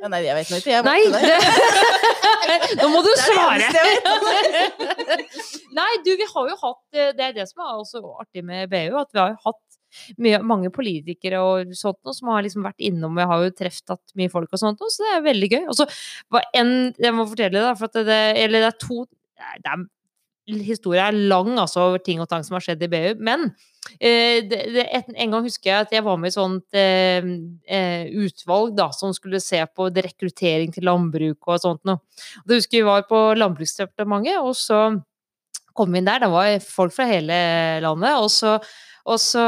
Ja, 0.03 0.09
nei, 0.13 0.23
jeg 0.25 0.37
vet 0.37 0.53
ikke. 0.61 0.71
Jeg 0.71 0.85
var 0.85 0.93
Nei, 0.93 1.01
ikke 1.09 1.21
der. 1.21 1.29
det 2.51 2.83
Nå 2.83 2.89
må 2.93 3.01
du 3.05 3.11
Det 3.11 3.19
svare! 3.25 3.67
Nei, 5.81 5.91
du, 6.05 6.11
vi 6.19 6.27
har 6.35 6.49
jo 6.51 6.57
hatt 6.61 6.97
eh, 6.99 7.11
Det 7.17 7.27
er 7.29 7.35
det 7.37 7.47
som 7.51 7.63
er 7.65 7.77
også 7.81 8.01
artig 8.21 8.43
med 8.47 8.69
BU, 8.73 8.97
at 9.01 9.11
vi 9.15 9.21
har 9.23 9.35
jo 9.35 9.41
hatt 9.47 9.61
mye, 10.23 10.41
mange 10.47 10.73
politikere 10.75 11.41
og 11.45 11.75
sånt 11.79 12.01
noe 12.07 12.17
som 12.17 12.33
har 12.33 12.45
liksom 12.47 12.67
vært 12.67 12.83
innom. 12.91 13.19
Jeg 13.21 13.31
har 13.31 13.45
jo 13.45 13.55
truffet 13.61 14.17
mye 14.19 14.33
folk 14.33 14.53
og 14.53 14.63
sånt 14.63 14.83
noe, 14.83 14.93
så 14.93 15.07
det 15.07 15.15
er 15.17 15.25
veldig 15.29 15.53
gøy. 15.55 15.63
Og 15.71 15.79
så 15.79 15.89
var 16.33 16.47
en 16.57 16.77
Jeg 17.01 17.15
må 17.17 17.27
fortelle, 17.29 17.63
da, 17.63 17.75
for 17.79 17.93
det, 17.95 18.21
eller 18.41 18.65
det 18.65 18.71
er 18.71 18.79
to 18.81 19.05
det 19.41 19.73
er, 19.73 19.89
Historia 20.51 21.05
er 21.11 21.19
lang, 21.31 21.53
altså, 21.61 21.85
over 21.91 22.01
ting 22.03 22.19
og 22.23 22.27
tang 22.31 22.43
som 22.43 22.57
har 22.57 22.65
skjedd 22.65 22.81
i 22.83 22.89
BU. 22.91 23.21
Men 23.23 23.45
eh, 24.01 24.41
det, 24.49 24.63
det, 24.75 24.87
en 24.99 25.37
gang 25.37 25.45
husker 25.47 25.71
jeg 25.71 25.87
at 25.87 25.95
jeg 25.95 26.05
var 26.07 26.19
med 26.19 26.33
i 26.33 26.35
sånt 26.35 26.79
eh, 26.79 27.29
eh, 27.71 28.09
utvalg 28.25 28.75
da, 28.79 28.89
som 28.97 29.15
skulle 29.15 29.39
se 29.45 29.61
på 29.77 29.87
rekruttering 29.95 30.75
til 30.75 30.89
landbruk 30.89 31.47
og 31.47 31.63
sånt 31.63 31.85
noe. 31.87 32.03
Da 32.43 32.59
husker 32.59 32.81
vi 32.81 32.89
var 32.89 33.07
på 33.07 33.23
Landbruksdepartementet, 33.39 34.41
og 34.43 34.57
så 34.59 34.83
kom 35.77 35.93
vi 35.93 36.01
inn 36.01 36.09
der. 36.09 36.25
Det 36.25 36.33
var 36.33 36.57
folk 36.65 36.95
fra 36.97 37.07
hele 37.09 37.37
landet. 37.85 38.17
Og 38.19 38.31
så, 38.33 38.57
og 39.07 39.19
så 39.23 39.45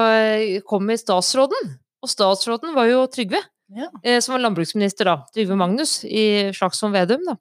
kom 0.68 0.86
vi 0.88 0.96
statsråden. 1.00 1.72
Og 2.02 2.10
statsråden 2.10 2.74
var 2.74 2.88
jo 2.90 3.06
Trygve, 3.06 3.40
Ja. 3.72 3.88
eh, 4.04 4.20
som 4.20 4.34
var 4.34 4.42
landbruksminister 4.44 5.04
da. 5.08 5.16
Trygve 5.34 5.56
Magnus 5.56 6.04
i 6.04 6.50
Slagsvold 6.52 6.92
Vedum, 6.92 7.22
da. 7.28 7.36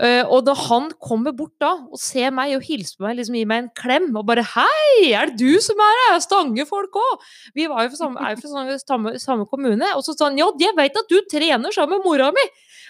Eh, 0.00 0.22
og 0.24 0.46
da 0.46 0.54
han 0.56 0.88
kommer 1.02 1.34
bort 1.36 1.52
da 1.60 1.74
og 1.76 1.98
ser 2.00 2.32
meg 2.32 2.54
og 2.56 2.64
hilser 2.64 2.96
på 2.96 3.04
meg, 3.04 3.18
liksom 3.18 3.36
gir 3.36 3.48
meg 3.50 3.64
en 3.64 3.70
klem 3.76 4.08
og 4.16 4.24
bare 4.30 4.44
'Hei, 4.46 5.12
er 5.12 5.28
det 5.28 5.36
du 5.42 5.60
som 5.60 5.76
er 5.76 5.98
her? 6.00 6.20
Stangefolk 6.24 6.96
òg?' 6.96 7.20
Vi 7.54 7.66
var 7.68 7.84
jo 7.84 7.92
fra 7.92 8.00
samme, 8.00 8.16
er 8.24 8.34
jo 8.34 8.40
fra 8.40 8.78
samme, 8.80 9.18
samme, 9.20 9.46
kommune. 9.46 9.84
Og 9.96 10.02
så 10.02 10.16
sa 10.16 10.30
han 10.30 10.38
'Ja, 10.38 10.48
jeg 10.58 10.76
veit 10.76 10.96
at 10.96 11.08
du 11.08 11.20
trener 11.28 11.70
sammen 11.70 11.98
med 11.98 12.06
mora 12.06 12.32
mi'. 12.32 12.48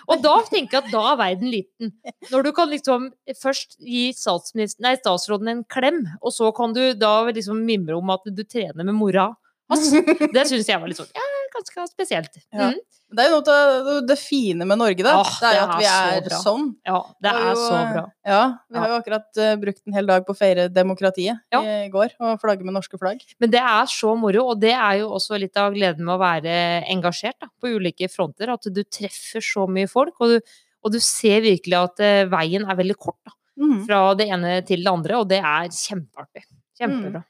Og 0.08 0.22
da 0.22 0.40
tenker 0.42 0.78
jeg 0.78 0.84
at 0.84 0.92
da 0.92 1.12
er 1.12 1.16
verden 1.18 1.50
liten. 1.50 1.92
Når 2.30 2.44
du 2.44 2.52
kan 2.52 2.68
liksom 2.70 3.10
først 3.42 3.76
gi 3.80 4.14
nei, 4.54 4.96
statsråden 4.96 5.48
en 5.48 5.64
klem, 5.64 6.06
og 6.22 6.32
så 6.32 6.54
kan 6.54 6.72
du 6.72 6.94
da 6.94 7.24
liksom 7.26 7.64
mimre 7.66 7.98
om 7.98 8.10
at 8.10 8.24
du 8.24 8.44
trener 8.44 8.84
med 8.84 8.94
mora 8.94 9.34
Altså, 9.70 10.02
Det 10.34 10.46
syns 10.50 10.66
jeg 10.66 10.80
var 10.80 10.90
litt 10.90 10.98
sånn 10.98 11.12
ja, 11.14 11.29
ganske 11.54 11.84
spesielt. 11.90 12.36
Ja. 12.52 12.70
Mm. 12.70 12.80
Det 13.10 13.24
er 13.24 13.32
jo 13.32 13.38
noe 13.40 13.54
av 13.58 13.88
det 14.06 14.14
fine 14.20 14.66
med 14.70 14.78
Norge, 14.78 15.02
da. 15.02 15.16
Åh, 15.18 15.30
det 15.42 15.48
er 15.48 15.56
jo 15.56 15.62
at 15.64 15.72
vi 15.80 15.86
er 15.90 16.20
så 16.28 16.28
er 16.30 16.42
sånn. 16.44 16.66
ja 16.86 16.98
det 17.26 17.30
er 17.32 17.46
jo, 17.48 17.54
så 17.58 17.78
bra. 17.90 18.04
Ja, 18.30 18.42
vi 18.70 18.78
har 18.78 18.92
jo 18.92 18.98
akkurat 19.00 19.40
uh, 19.42 19.54
brukt 19.64 19.80
en 19.88 19.96
hel 19.98 20.06
dag 20.12 20.26
på 20.28 20.30
å 20.36 20.38
feire 20.38 20.68
demokratiet 20.70 21.40
Ja. 21.50 21.60
i 21.64 21.88
går, 21.90 22.14
og 22.22 22.38
flagge 22.44 22.62
med 22.68 22.76
norske 22.78 23.00
flagg. 23.02 23.24
Men 23.42 23.50
det 23.50 23.58
er 23.58 23.90
så 23.90 24.14
moro, 24.14 24.44
og 24.52 24.60
det 24.62 24.76
er 24.76 25.00
jo 25.00 25.10
også 25.18 25.40
litt 25.42 25.58
av 25.58 25.74
gleden 25.74 26.06
med 26.06 26.14
å 26.14 26.22
være 26.22 26.54
engasjert 26.94 27.40
da, 27.42 27.50
på 27.58 27.74
ulike 27.74 28.06
fronter. 28.12 28.54
At 28.54 28.70
du 28.70 28.82
treffer 28.86 29.42
så 29.42 29.66
mye 29.66 29.90
folk, 29.90 30.14
og 30.22 30.36
du, 30.36 30.54
og 30.86 30.94
du 30.94 31.00
ser 31.02 31.42
virkelig 31.42 31.80
at 31.82 31.98
uh, 32.06 32.30
veien 32.30 32.62
er 32.70 32.78
veldig 32.78 32.98
kort 32.98 33.18
da, 33.26 33.34
Mm. 33.60 33.82
fra 33.84 34.14
det 34.16 34.24
ene 34.32 34.52
til 34.64 34.80
det 34.86 34.88
andre, 34.88 35.18
og 35.20 35.26
det 35.28 35.42
er 35.42 35.66
kjempeartig. 35.68 36.46
Kjempebra. 36.78 37.20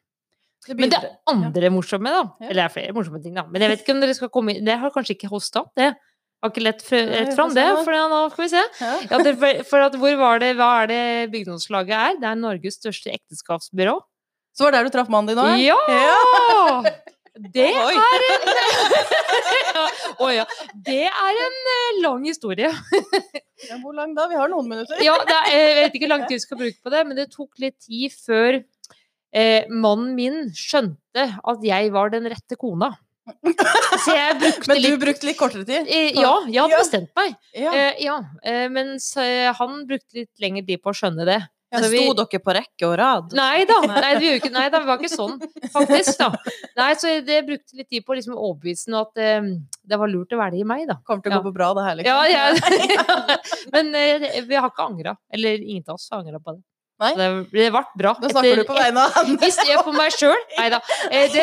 Det 0.66 0.76
Men 0.76 0.90
det 0.92 0.98
andre 1.00 1.48
andre 1.48 1.70
morsomme, 1.72 2.10
da 2.12 2.22
Eller 2.44 2.58
det 2.58 2.64
er 2.66 2.72
flere 2.74 2.92
morsomme 2.96 3.22
ting, 3.22 3.32
da. 3.38 3.46
Men 3.48 3.62
jeg 3.64 3.72
vet 3.72 3.84
ikke 3.84 3.94
om 3.96 4.00
dere 4.02 4.16
skal 4.18 4.28
komme 4.34 4.52
inn 4.52 4.66
Det 4.68 4.76
har 4.82 4.92
kanskje 4.92 5.16
ikke 5.16 5.30
hosta, 5.32 5.62
det. 5.78 5.94
Har 6.40 6.52
ikke 6.52 6.62
lett, 6.64 6.82
lett 6.92 7.34
fram 7.36 7.52
det, 7.56 7.64
for 7.84 7.92
nå 7.92 8.18
skal 8.32 8.44
vi 8.46 8.50
se. 8.52 8.60
ja. 8.80 8.92
Ja, 9.10 9.18
det, 9.24 9.34
for 9.68 9.84
at 9.84 9.96
hvor 10.00 10.14
var 10.20 10.40
det, 10.40 10.54
Hva 10.56 10.70
er 10.82 10.90
det 10.92 11.02
bygdelandslaget 11.32 11.96
er? 11.96 12.20
Det 12.20 12.28
er 12.30 12.38
Norges 12.40 12.78
største 12.80 13.12
ekteskapsbyrå. 13.12 13.98
Så 14.56 14.64
var 14.64 14.72
det 14.72 14.80
der 14.80 14.88
du 14.88 14.94
traff 14.96 15.10
mannen 15.12 15.32
din 15.32 15.40
nå? 15.40 15.48
Ja! 15.60 15.76
Det 17.40 17.68
Oi. 17.72 17.94
er 17.94 18.24
en 18.26 18.48
Å 20.24 20.26
ja. 20.34 20.42
Det 20.74 21.06
er 21.06 21.38
en 21.44 22.00
lang 22.02 22.24
historie. 22.26 22.68
Hvor 23.82 23.94
lang 23.96 24.12
da? 24.16 24.26
Vi 24.28 24.36
har 24.36 24.50
noen 24.50 24.68
minutter. 24.68 25.00
Ja, 25.04 25.14
det 25.24 25.36
er, 25.38 25.54
jeg 25.54 25.76
vet 25.78 25.96
ikke 25.96 26.08
hvor 26.08 26.12
lang 26.16 26.24
tid 26.26 26.36
vi 26.36 26.42
skal 26.42 26.58
bruke 26.60 26.82
på 26.84 26.92
det, 26.92 27.00
men 27.08 27.16
det 27.16 27.26
tok 27.32 27.62
litt 27.62 27.76
tid 27.86 28.12
før 28.12 28.58
eh, 29.32 29.64
mannen 29.70 30.14
min 30.16 30.40
skjønte 30.54 31.26
at 31.44 31.62
jeg 31.66 31.92
var 31.92 32.10
den 32.10 32.26
rette 32.30 32.56
kona. 32.60 32.92
Så 34.04 34.14
jeg 34.16 34.38
brukte 34.40 34.66
Men 34.72 34.80
du 34.82 34.88
litt 34.88 35.00
brukte 35.02 35.26
litt 35.28 35.38
kortere 35.38 35.64
tid? 35.68 35.86
eh, 35.86 36.10
Ja, 36.16 36.32
jeg 36.48 36.60
hadde 36.62 36.72
Ja. 36.74 36.78
bestemt 36.82 37.10
meg. 37.14 37.34
Ja. 37.54 37.72
Eh, 37.72 37.94
ja, 38.02 38.18
eh, 38.42 38.66
mens 38.72 39.12
eh, 39.20 39.52
han 39.54 39.84
brukte 39.86 40.14
litt 40.22 40.32
lengre 40.42 40.64
tid 40.66 40.82
på 40.82 40.90
å 40.90 40.96
skjønne 40.96 41.26
det. 41.28 41.40
Ja, 41.70 41.78
Sto 41.78 41.90
vi- 41.92 42.00
dere 42.18 42.40
på 42.42 42.50
rekke 42.56 42.86
og 42.88 42.96
rad? 42.98 43.32
Nei 43.38 43.64
da, 43.64 43.76
nei, 43.86 44.14
vi 44.18 44.30
ikke, 44.40 44.50
nei, 44.50 44.64
da, 44.72 44.80
det 44.80 44.88
var 44.88 44.98
ikke 44.98 45.12
sånn, 45.12 45.36
faktisk. 45.70 46.18
da. 46.18 46.32
Nei, 46.76 46.88
Så 46.98 47.12
det 47.24 47.44
brukte 47.46 47.76
litt 47.78 47.88
tid 47.88 48.02
på 48.04 48.10
å 48.10 48.16
liksom 48.18 48.34
overbevise 48.34 48.90
at 48.98 49.16
eh, 49.22 49.40
det 49.86 49.98
var 50.00 50.08
lurt 50.10 50.34
å 50.34 50.40
velge 50.40 50.66
meg, 50.66 50.88
da. 50.88 50.96
Kommer 51.06 51.22
til 51.22 51.30
å 51.30 51.36
Ja. 51.36 51.40
gå 51.44 51.46
på 51.52 51.54
bra, 51.54 51.68
det 51.78 51.84
her, 51.86 51.94
liksom. 52.00 52.10
Ja, 52.10 52.26
ja. 52.26 53.36
Men 53.76 53.94
eh, 53.94 54.40
vi 54.42 54.56
har 54.58 54.66
ikke 54.72 54.88
angra. 54.88 55.14
Eller 55.32 55.62
ingen 55.62 55.84
av 55.86 55.94
oss 55.94 56.08
har 56.10 56.24
angra 56.24 56.40
på 56.42 56.56
det. 56.56 56.62
Nei. 57.00 57.10
Det, 57.16 57.26
det 57.54 57.66
ble 57.72 57.82
bra. 57.96 58.12
Nå 58.20 58.28
snakker 58.32 58.60
du 58.60 58.64
på 58.68 58.76
vegne 58.76 59.04
av 59.06 59.14
han. 59.16 59.36
Hvis 59.42 59.56
jeg 59.66 59.84
på 59.86 59.94
meg 59.96 60.12
sjøl 60.12 60.36
Nei 60.60 60.66
da. 60.74 60.80
Eh, 61.08 61.38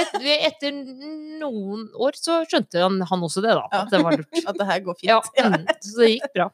Etter 0.48 0.76
noen 1.42 1.88
år 1.98 2.18
så 2.20 2.44
skjønte 2.50 2.84
han, 2.84 3.00
han 3.10 3.26
også 3.26 3.42
det, 3.46 3.56
da. 3.58 3.66
Ja. 3.72 3.82
At 3.84 3.94
det 3.94 4.04
var 4.06 4.18
lurt. 4.20 4.42
At 4.52 4.60
det 4.62 4.70
her 4.70 4.86
går 4.86 5.00
fint. 5.00 5.10
Ja, 5.10 5.20
Ja. 5.38 5.50
mm, 5.54 5.66
så 5.82 6.04
det 6.04 6.12
gikk 6.14 6.30
bra. 6.38 6.48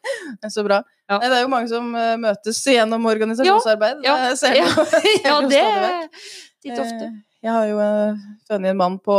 Så 0.56 0.66
bra. 0.68 0.80
Ja. 1.12 1.20
Nei, 1.20 1.28
det 1.28 1.36
er 1.38 1.44
jo 1.44 1.52
mange 1.52 1.70
som 1.72 1.92
eh, 2.00 2.16
møtes 2.24 2.64
gjennom 2.72 3.06
organisasjonsarbeid. 3.12 4.02
Ja, 4.08 4.16
Det 4.32 4.56
Ja, 5.28 5.38
det. 5.52 5.68
Titt 6.64 6.80
ofte. 6.80 7.12
Eh, 7.44 7.48
Jeg 7.48 7.52
har 7.52 7.66
jo 7.68 7.78
uh, 7.78 8.16
funnet 8.48 8.72
en 8.72 8.78
mann 8.78 9.00
på 9.04 9.16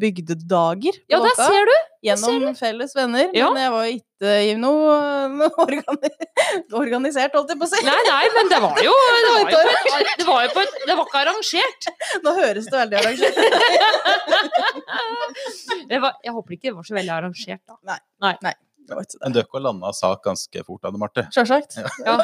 bygdedager. 0.00 0.92
på 0.98 1.12
Ja, 1.12 1.20
der 1.22 1.34
ser 1.38 1.64
du! 1.64 1.74
Gjennom 2.02 2.54
felles 2.54 2.94
venner. 2.94 3.30
Ja. 3.34 3.50
Men 3.50 3.62
jeg 3.62 3.72
var 3.72 3.84
ikke 3.90 4.34
i 4.46 4.54
noe, 4.58 5.28
noe 5.30 5.48
organi 5.64 6.10
organisert, 6.74 7.34
holdt 7.34 7.50
jeg 7.50 7.58
på 7.58 7.66
å 7.66 7.70
si. 7.70 7.82
Nei, 7.86 7.98
nei, 8.06 8.26
men 8.34 8.50
det 8.50 8.60
var 8.62 8.78
jo 8.82 8.92
Det 9.18 9.30
var 9.30 9.38
jo 9.42 9.46
på 9.48 9.62
det 10.18 10.26
var, 10.26 10.44
jo 10.44 10.50
på 10.54 10.62
det 10.86 10.94
var 10.98 11.04
ikke 11.06 11.20
arrangert. 11.24 11.90
Nå 12.24 12.34
høres 12.38 12.66
det 12.70 12.78
veldig 12.82 12.96
arrangert 13.02 13.34
ut. 13.38 13.44
Jeg 16.28 16.32
håper 16.34 16.52
ikke 16.54 16.68
det 16.70 16.76
var 16.76 16.86
så 16.86 16.94
veldig 16.98 17.14
arrangert, 17.14 17.62
da. 17.66 17.78
Nei. 17.94 18.00
nei. 18.22 18.34
ikke 18.42 18.67
Men 18.88 19.32
det. 19.32 19.42
dere 19.42 19.62
landa 19.62 19.92
sak 19.96 20.22
ganske 20.24 20.64
fort, 20.64 20.84
Anne 20.88 21.00
Marte. 21.00 21.26
Sjølsagt. 21.34 21.78
Ja, 22.04 22.16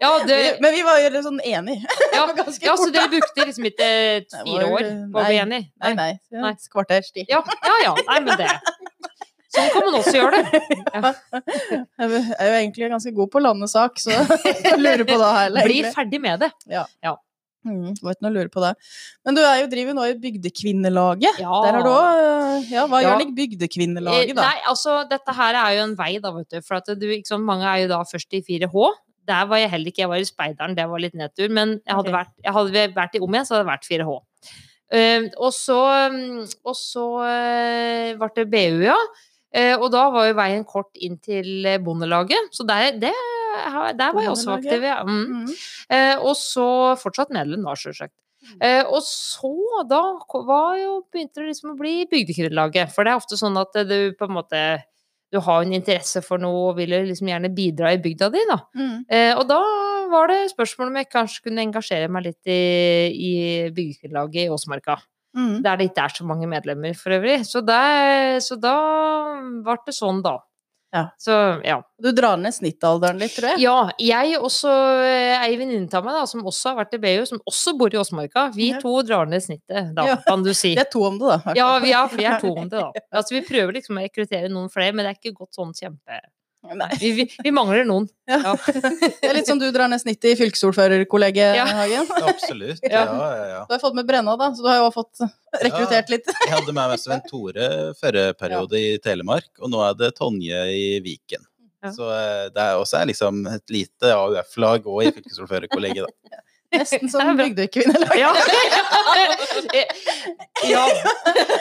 ja, 0.00 0.10
det, 0.26 0.38
Men 0.64 0.74
vi 0.74 0.82
var 0.86 1.00
jo 1.02 1.12
litt 1.14 1.26
sånn 1.26 1.40
enige. 1.40 1.98
ja, 2.16 2.24
ja 2.64 2.76
så 2.78 2.90
dere 2.94 3.10
brukte 3.12 3.46
liksom 3.48 3.68
ikke 3.70 3.90
fire 4.32 4.66
år 4.68 4.90
på 5.12 5.22
å 5.22 5.28
bli 5.28 5.42
nei. 5.54 5.62
Nei, 5.84 5.94
nei. 5.98 6.10
Nei. 6.34 6.54
Kvarters 6.72 7.12
tid. 7.14 7.30
Ja, 7.30 7.42
ja, 7.62 7.76
ja. 7.86 7.94
Nei, 8.10 8.20
men 8.26 8.40
det 8.40 8.50
Sånn 9.48 9.70
kan 9.72 9.86
man 9.86 9.96
også 9.96 10.12
gjøre 10.12 10.42
det. 10.44 10.60
Ja. 10.98 11.12
Jeg 11.98 12.34
er 12.36 12.48
jo 12.50 12.56
egentlig 12.58 12.90
ganske 12.92 13.12
god 13.16 13.30
på 13.32 13.40
å 13.40 13.44
lande 13.46 13.68
sak, 13.70 13.96
så 14.02 14.12
jeg 14.14 14.76
lurer 14.80 15.04
på 15.08 15.16
det 15.20 15.30
her. 15.38 15.56
Bli 15.64 15.78
ferdig 15.94 16.20
med 16.22 16.44
det. 16.44 16.50
Mm, 17.68 17.94
det 17.94 18.04
var 18.06 18.16
ikke 18.16 18.24
noe 18.24 18.32
å 18.32 18.36
lure 18.38 18.52
på 18.54 18.62
det. 18.64 18.70
Men 19.26 19.36
du 19.36 19.42
er 19.44 19.58
jo, 19.60 19.66
driver 19.72 19.96
nå 19.98 20.06
i 20.08 20.14
Bygdekvinnelaget. 20.22 21.40
Ja. 21.42 21.58
Der 21.66 21.76
har 21.78 21.84
du 21.84 21.90
òg 21.92 22.70
Ja, 22.72 22.86
hva 22.88 23.02
Ja. 23.02 23.10
gjør 23.10 23.20
like 23.22 23.34
Bygdekvinnelaget, 23.36 24.30
Eh, 24.30 24.34
da? 24.34 24.46
Nei, 24.48 24.62
altså, 24.66 25.08
dette 25.08 25.34
her 25.36 25.54
er 25.54 25.76
jo 25.76 25.82
en 25.84 25.96
vei, 25.98 26.18
da, 26.18 26.32
vet 26.32 26.48
du. 26.48 26.60
For 26.62 26.80
at 26.80 26.86
du, 26.86 27.06
liksom, 27.06 27.44
mange 27.44 27.68
er 27.68 27.84
jo 27.84 27.88
da 27.92 28.00
først 28.08 28.32
i 28.32 28.40
4H. 28.42 28.88
Der 29.28 29.44
var 29.46 29.60
jeg 29.60 29.70
heller 29.70 29.92
ikke. 29.92 30.02
Jeg 30.02 30.08
var 30.08 30.16
i 30.16 30.24
Speideren, 30.24 30.74
det 30.74 30.88
var 30.88 30.98
litt 30.98 31.14
nedtur. 31.14 31.50
Men 31.50 31.80
jeg 31.84 31.94
hadde, 31.94 32.08
okay. 32.08 32.24
vært, 32.24 32.34
jeg 32.44 32.52
hadde 32.56 32.94
vært 32.96 33.14
i 33.14 33.20
om 33.20 33.34
igjen, 33.36 33.44
så 33.46 33.54
hadde 33.54 33.64
jeg 33.66 33.72
vært 33.74 33.88
4H. 33.92 34.18
Uh, 34.88 35.28
og 35.36 35.52
så, 35.52 35.80
mm, 36.08 36.46
og 36.64 36.74
så 36.74 37.02
uh, 37.20 38.14
ble 38.16 38.28
det 38.38 38.46
BU, 38.48 38.78
ja. 38.86 38.96
Uh, 39.52 39.74
og 39.82 39.90
da 39.92 40.06
var 40.12 40.28
jo 40.28 40.36
veien 40.36 40.64
kort 40.68 40.96
inn 40.96 41.18
til 41.24 41.64
eh, 41.66 41.78
Bondelaget. 41.80 42.48
Så 42.52 42.64
der, 42.68 42.96
det, 43.00 43.12
der 43.98 44.14
var 44.14 44.24
jeg 44.24 44.32
også 44.32 44.54
aktiv, 44.56 44.86
ja. 44.86 45.02
Mm. 45.06 45.44
Mm. 45.44 45.52
Eh, 45.96 46.14
og 46.18 46.34
så 46.38 46.68
fortsatt 47.00 47.34
medlem, 47.34 47.66
da, 47.66 47.76
sjølsagt. 47.78 48.16
Eh, 48.62 48.84
og 48.86 49.02
så, 49.04 49.50
da 49.90 50.00
var 50.46 50.76
jo, 50.78 51.00
begynte 51.12 51.42
det 51.42 51.50
liksom 51.50 51.74
å 51.74 51.78
bli 51.78 52.04
Bygdekvinnelaget. 52.10 52.94
For 52.94 53.04
det 53.04 53.12
er 53.12 53.20
ofte 53.20 53.38
sånn 53.40 53.58
at 53.60 53.76
eh, 53.76 53.88
du 53.88 54.14
på 54.18 54.28
en 54.28 54.36
måte 54.38 54.62
du 55.28 55.36
har 55.44 55.60
en 55.60 55.74
interesse 55.76 56.22
for 56.24 56.40
noe 56.40 56.70
og 56.70 56.78
vil 56.78 56.94
liksom 57.04 57.28
gjerne 57.28 57.50
bidra 57.52 57.92
i 57.92 58.00
bygda 58.00 58.30
di, 58.32 58.40
da. 58.48 58.58
Mm. 58.78 58.94
Eh, 59.12 59.32
og 59.36 59.44
da 59.50 59.60
var 60.08 60.30
det 60.32 60.54
spørsmål 60.54 60.88
om 60.88 60.98
jeg 61.02 61.10
kanskje 61.12 61.44
kunne 61.44 61.66
engasjere 61.66 62.08
meg 62.12 62.30
litt 62.30 62.48
i, 62.48 62.60
i 63.12 63.32
Bygdekvinnelaget 63.76 64.46
i 64.46 64.52
Åsmarka. 64.54 64.96
Mm. 65.36 65.58
Der 65.66 65.76
det 65.76 65.90
ikke 65.90 66.06
er 66.08 66.14
så 66.16 66.24
mange 66.26 66.48
medlemmer 66.48 66.96
for 66.96 67.12
øvrig. 67.18 67.42
Så, 67.44 67.60
det, 67.60 68.40
så 68.46 68.56
da 68.60 68.76
ble 69.64 69.76
det 69.84 69.96
sånn, 69.98 70.22
da. 70.24 70.38
Ja. 70.94 71.02
Så 71.20 71.32
ja. 71.64 71.82
Du 72.02 72.12
drar 72.16 72.38
ned 72.40 72.54
snittalderen 72.56 73.18
litt, 73.20 73.34
tror 73.36 73.50
jeg. 73.52 73.60
Ja, 73.66 73.90
jeg 74.00 74.38
også 74.40 74.70
eh, 75.04 75.34
ei 75.42 75.58
venninne 75.60 75.90
av 75.98 76.06
meg 76.06 76.16
da, 76.16 76.22
som 76.30 76.46
også 76.48 76.72
har 76.72 76.78
vært 76.80 76.96
i 76.96 77.00
BU, 77.02 77.26
som 77.28 77.42
også 77.48 77.74
bor 77.78 77.92
i 77.92 78.00
Åsmarka. 78.00 78.46
Vi 78.54 78.70
Ja. 78.72 78.80
to 78.80 78.94
drar 79.04 79.28
ned 79.28 79.44
snittet, 79.44 79.92
da, 79.94 80.16
kan 80.24 80.42
du 80.46 80.54
si. 80.54 80.72
Vi 80.74 80.80
er 80.80 80.88
to 80.88 81.04
om 81.04 81.18
det, 81.20 81.28
da. 81.28 81.54
Ja, 81.58 81.68
vi 81.78 81.92
vi 82.16 82.24
er 82.24 82.40
to 82.40 82.54
om 82.54 82.68
det, 82.68 82.78
da. 82.78 82.92
Altså, 83.12 83.34
vi 83.36 83.44
prøver 83.44 83.76
liksom 83.76 83.98
å 83.98 84.06
rekruttere 84.06 84.48
noen 84.48 84.72
flere, 84.72 84.94
men 84.94 85.04
det 85.04 85.12
er 85.14 85.20
ikke 85.20 85.36
gått 85.44 85.54
sånn 85.60 85.74
kjempe... 85.76 86.22
Nei. 86.66 86.88
Vi, 87.00 87.10
vi, 87.14 87.24
vi 87.44 87.50
mangler 87.54 87.84
noen. 87.86 88.08
Ja. 88.28 88.38
Ja. 88.42 88.54
Det 89.20 89.28
er 89.28 89.36
litt 89.36 89.48
som 89.48 89.60
du 89.60 89.68
drar 89.72 89.88
ned 89.90 90.02
snittet 90.02 90.32
i 90.32 90.38
fylkesordførerkollegiet, 90.40 91.54
Ja. 91.56 91.66
Hagen. 91.78 92.08
Absolutt. 92.32 92.82
Ja. 92.82 93.04
Ja. 93.06 93.60
Du 93.68 93.76
har 93.76 93.82
fått 93.82 93.96
med 93.96 94.08
Brenna, 94.08 94.34
da, 94.40 94.50
så 94.54 94.66
du 94.66 94.68
har 94.70 94.80
jo 94.82 94.90
fått 94.94 95.22
rekruttert 95.62 96.10
litt. 96.12 96.26
Jeg 96.28 96.54
hadde 96.56 96.74
med 96.74 96.92
meg 96.92 97.00
Sven 97.00 97.22
Tore 97.28 97.68
forrige 98.00 98.34
periode 98.40 98.82
i 98.82 98.98
Telemark, 99.04 99.48
og 99.62 99.72
nå 99.72 99.84
er 99.86 99.96
det 100.02 100.12
Tonje 100.18 100.66
i 100.74 100.84
Viken. 101.04 101.46
Ja. 101.84 101.94
Så 101.94 102.10
eh, 102.10 102.44
det 102.50 102.62
er 102.64 102.76
også 102.82 103.04
liksom 103.06 103.44
et 103.52 103.70
lite 103.70 104.10
AUF-lag 104.10 104.86
òg 104.90 105.06
i 105.06 105.14
fylkesordførerkollegiet. 105.14 106.10
da. 106.10 106.42
Nesten 106.74 107.08
som 107.08 107.36
bra. 107.38 107.46
Ja. 108.18 108.32
ja. 110.68 110.82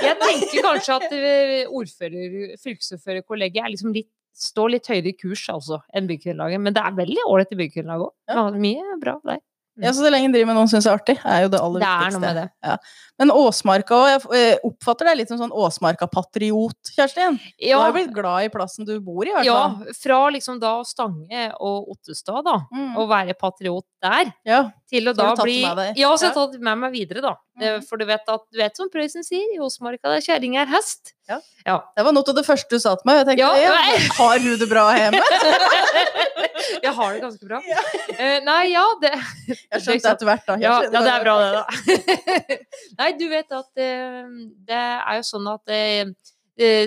Jeg 0.03 0.17
tenker 0.19 0.65
kanskje 0.65 0.97
at 0.97 1.13
eh, 1.15 1.69
ordfører, 1.69 2.57
fylkesordførerkollegiet 2.59 3.63
er 3.63 3.71
liksom 3.71 3.93
litt 3.95 4.09
står 4.37 4.73
litt 4.77 4.87
høyere 4.91 5.11
i 5.11 5.17
kurs 5.17 5.47
altså, 5.53 5.81
enn 5.93 6.07
Byggkvinnelaget. 6.09 6.61
Men 6.63 6.75
det 6.77 6.83
er 6.85 6.97
veldig 6.97 7.27
ålreit 7.27 7.53
i 7.53 7.61
Byggkvinnelaget 7.63 8.09
òg. 8.09 8.15
Ja. 8.29 8.47
Mye 8.53 8.97
bra 9.01 9.19
der. 9.25 9.43
Ja, 9.77 9.91
så 9.93 10.01
det 10.01 10.09
lenge 10.09 10.25
en 10.25 10.33
driver 10.33 10.47
med 10.49 10.55
noen 10.57 10.69
syns 10.71 10.87
er 10.89 10.95
artig, 10.97 11.13
er 11.21 11.43
jo 11.43 11.49
det 11.53 11.59
aller 11.61 11.83
Det 11.83 11.89
er 11.89 12.13
noe 12.15 12.21
med 12.23 12.37
det. 12.39 12.77
Men 13.21 13.29
Åsmarka 13.29 13.93
òg, 13.93 14.07
jeg 14.09 14.39
eh, 14.39 14.63
oppfatter 14.65 15.05
deg 15.05 15.19
litt 15.19 15.29
som 15.29 15.37
sånn 15.37 15.53
Åsmarka-patriot, 15.53 16.91
Kjerstin. 16.95 17.37
Du 17.61 17.67
har 17.75 17.91
jo 17.91 17.95
blitt 17.99 18.09
glad 18.15 18.47
i 18.47 18.49
plassen 18.53 18.87
du 18.89 18.95
bor 19.05 19.21
i, 19.21 19.29
i 19.29 19.35
hvert 19.35 19.45
ja, 19.45 19.59
fra 19.99 20.17
liksom 20.33 20.57
da 20.63 20.79
Stange 20.87 21.51
og 21.61 21.91
Ottestad, 21.93 22.41
da, 22.47 22.57
Mm. 22.73 22.97
å 22.97 23.05
være 23.09 23.37
patriot 23.37 23.85
der, 24.01 24.33
Ja. 24.49 24.63
Til 24.87 25.11
å 25.11 25.13
da 25.15 25.33
du 25.35 25.43
bli. 25.43 25.59
Ja, 25.99 26.13
så 26.15 26.27
har 26.27 26.29
jeg 26.29 26.35
tatt 26.37 26.55
det 26.55 26.63
med 26.63 26.79
meg 26.79 26.93
videre, 26.95 27.23
da. 27.25 27.35
Mhm. 27.59 27.85
For 27.87 27.99
du 27.99 28.05
vet 28.07 28.27
at 28.31 28.43
du 28.51 28.59
vet 28.61 28.79
som 28.79 28.89
Prøysen 28.93 29.25
sier, 29.25 29.47
i 29.55 29.59
Åsmarka 29.63 30.13
der 30.13 30.23
kjerring 30.23 30.57
er 30.61 30.69
hest. 30.71 31.13
Ja. 31.27 31.41
ja. 31.65 31.77
Det 31.97 32.05
var 32.07 32.15
noe 32.15 32.23
av 32.23 32.37
det 32.37 32.45
første 32.47 32.77
du 32.77 32.83
sa 32.83 32.95
til 32.95 33.09
meg. 33.09 33.19
og 33.19 33.23
Jeg 33.23 33.29
tenkte, 33.31 33.43
Ja, 33.43 33.73
ja, 33.75 34.11
har 34.19 34.39
hun 34.45 34.59
det 34.61 34.69
bra 34.71 34.85
hjemme? 34.95 35.23
Jeg 36.83 36.93
har 36.93 37.13
det 37.13 37.21
ganske 37.21 37.47
bra. 37.47 37.59
Eh, 38.17 38.39
nei, 38.45 38.61
ja, 38.73 38.83
det 39.01 39.11
Jeg 39.13 39.83
skjønte 39.83 40.03
det 40.03 40.13
etter 40.13 40.29
hvert, 40.29 40.47
da. 40.47 40.55
Ja, 40.61 40.77
ja, 40.85 41.01
det 41.03 41.11
er 41.11 41.23
bra, 41.23 41.35
det, 41.41 41.51
da. 41.57 42.57
Nei, 43.01 43.11
du 43.19 43.25
vet 43.31 43.53
at 43.55 43.69
uh, 43.83 44.33
det 44.67 44.81
er 44.81 45.19
jo 45.19 45.25
sånn 45.27 45.49
at 45.51 45.73
eh, 45.73 46.11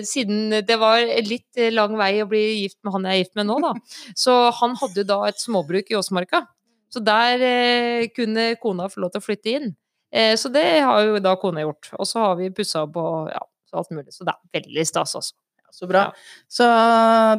siden 0.05 0.57
det 0.67 0.77
var 0.81 1.01
litt 1.25 1.61
lang 1.71 1.95
vei 1.99 2.13
å 2.23 2.29
bli 2.29 2.43
gift 2.63 2.79
med 2.83 2.97
han 2.97 3.07
jeg 3.07 3.13
er 3.13 3.23
gift 3.23 3.37
med 3.39 3.47
nå, 3.47 3.59
da, 3.63 3.73
så 4.23 4.37
han 4.59 4.75
hadde 4.81 5.03
jo 5.03 5.09
da 5.13 5.21
et 5.29 5.41
småbruk 5.41 5.93
i 5.93 5.99
Åsmarka. 5.99 6.45
Så 6.91 6.99
der 7.05 7.43
eh, 7.47 8.07
kunne 8.15 8.51
kona 8.61 8.89
få 8.91 9.03
lov 9.05 9.13
til 9.13 9.21
å 9.21 9.25
flytte 9.25 9.53
inn. 9.57 9.69
Eh, 10.11 10.33
så 10.39 10.51
det 10.51 10.65
har 10.83 11.05
jo 11.07 11.21
da 11.23 11.37
kona 11.39 11.63
gjort. 11.63 11.93
Og 11.97 12.07
så 12.09 12.19
har 12.25 12.35
vi 12.41 12.51
pussa 12.55 12.83
opp 12.87 12.99
og 13.01 13.31
ja. 13.31 13.45
Alt 13.71 13.87
mulig. 13.95 14.11
Så 14.11 14.25
det 14.27 14.33
er 14.35 14.59
veldig 14.59 14.83
stas, 14.83 15.13
altså. 15.15 15.31
Så 15.71 15.87
bra. 15.87 16.01
Ja. 16.09 16.41
Så 16.51 16.65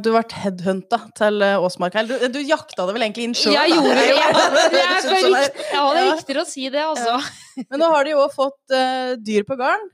du 0.00 0.06
ble 0.14 0.22
headhunta 0.40 1.02
til 1.18 1.42
eh, 1.44 1.60
Åsmark 1.60 1.98
her. 1.98 2.06
Du, 2.08 2.14
du 2.32 2.38
jakta 2.40 2.86
det 2.88 2.94
vel 2.96 3.04
egentlig 3.04 3.26
inn 3.28 3.34
sjøl? 3.36 3.52
Jeg 3.52 3.74
gjorde 3.74 3.96
det! 3.98 4.06
Jeg, 4.08 4.30
det 4.54 4.62
det. 4.72 4.80
er 4.80 5.02
det 5.04 5.18
er 5.36 5.74
Ja. 5.76 6.06
riktigere 6.14 6.46
å 6.46 6.48
si 6.48 6.64
det, 6.72 6.86
altså. 6.86 7.18
Men 7.66 7.84
nå 7.84 7.90
har 7.92 8.08
de 8.08 8.14
jo 8.14 8.22
også 8.24 8.38
fått 8.38 8.72
uh, 8.72 9.12
dyr 9.20 9.44
på 9.44 9.58
garn. 9.60 9.84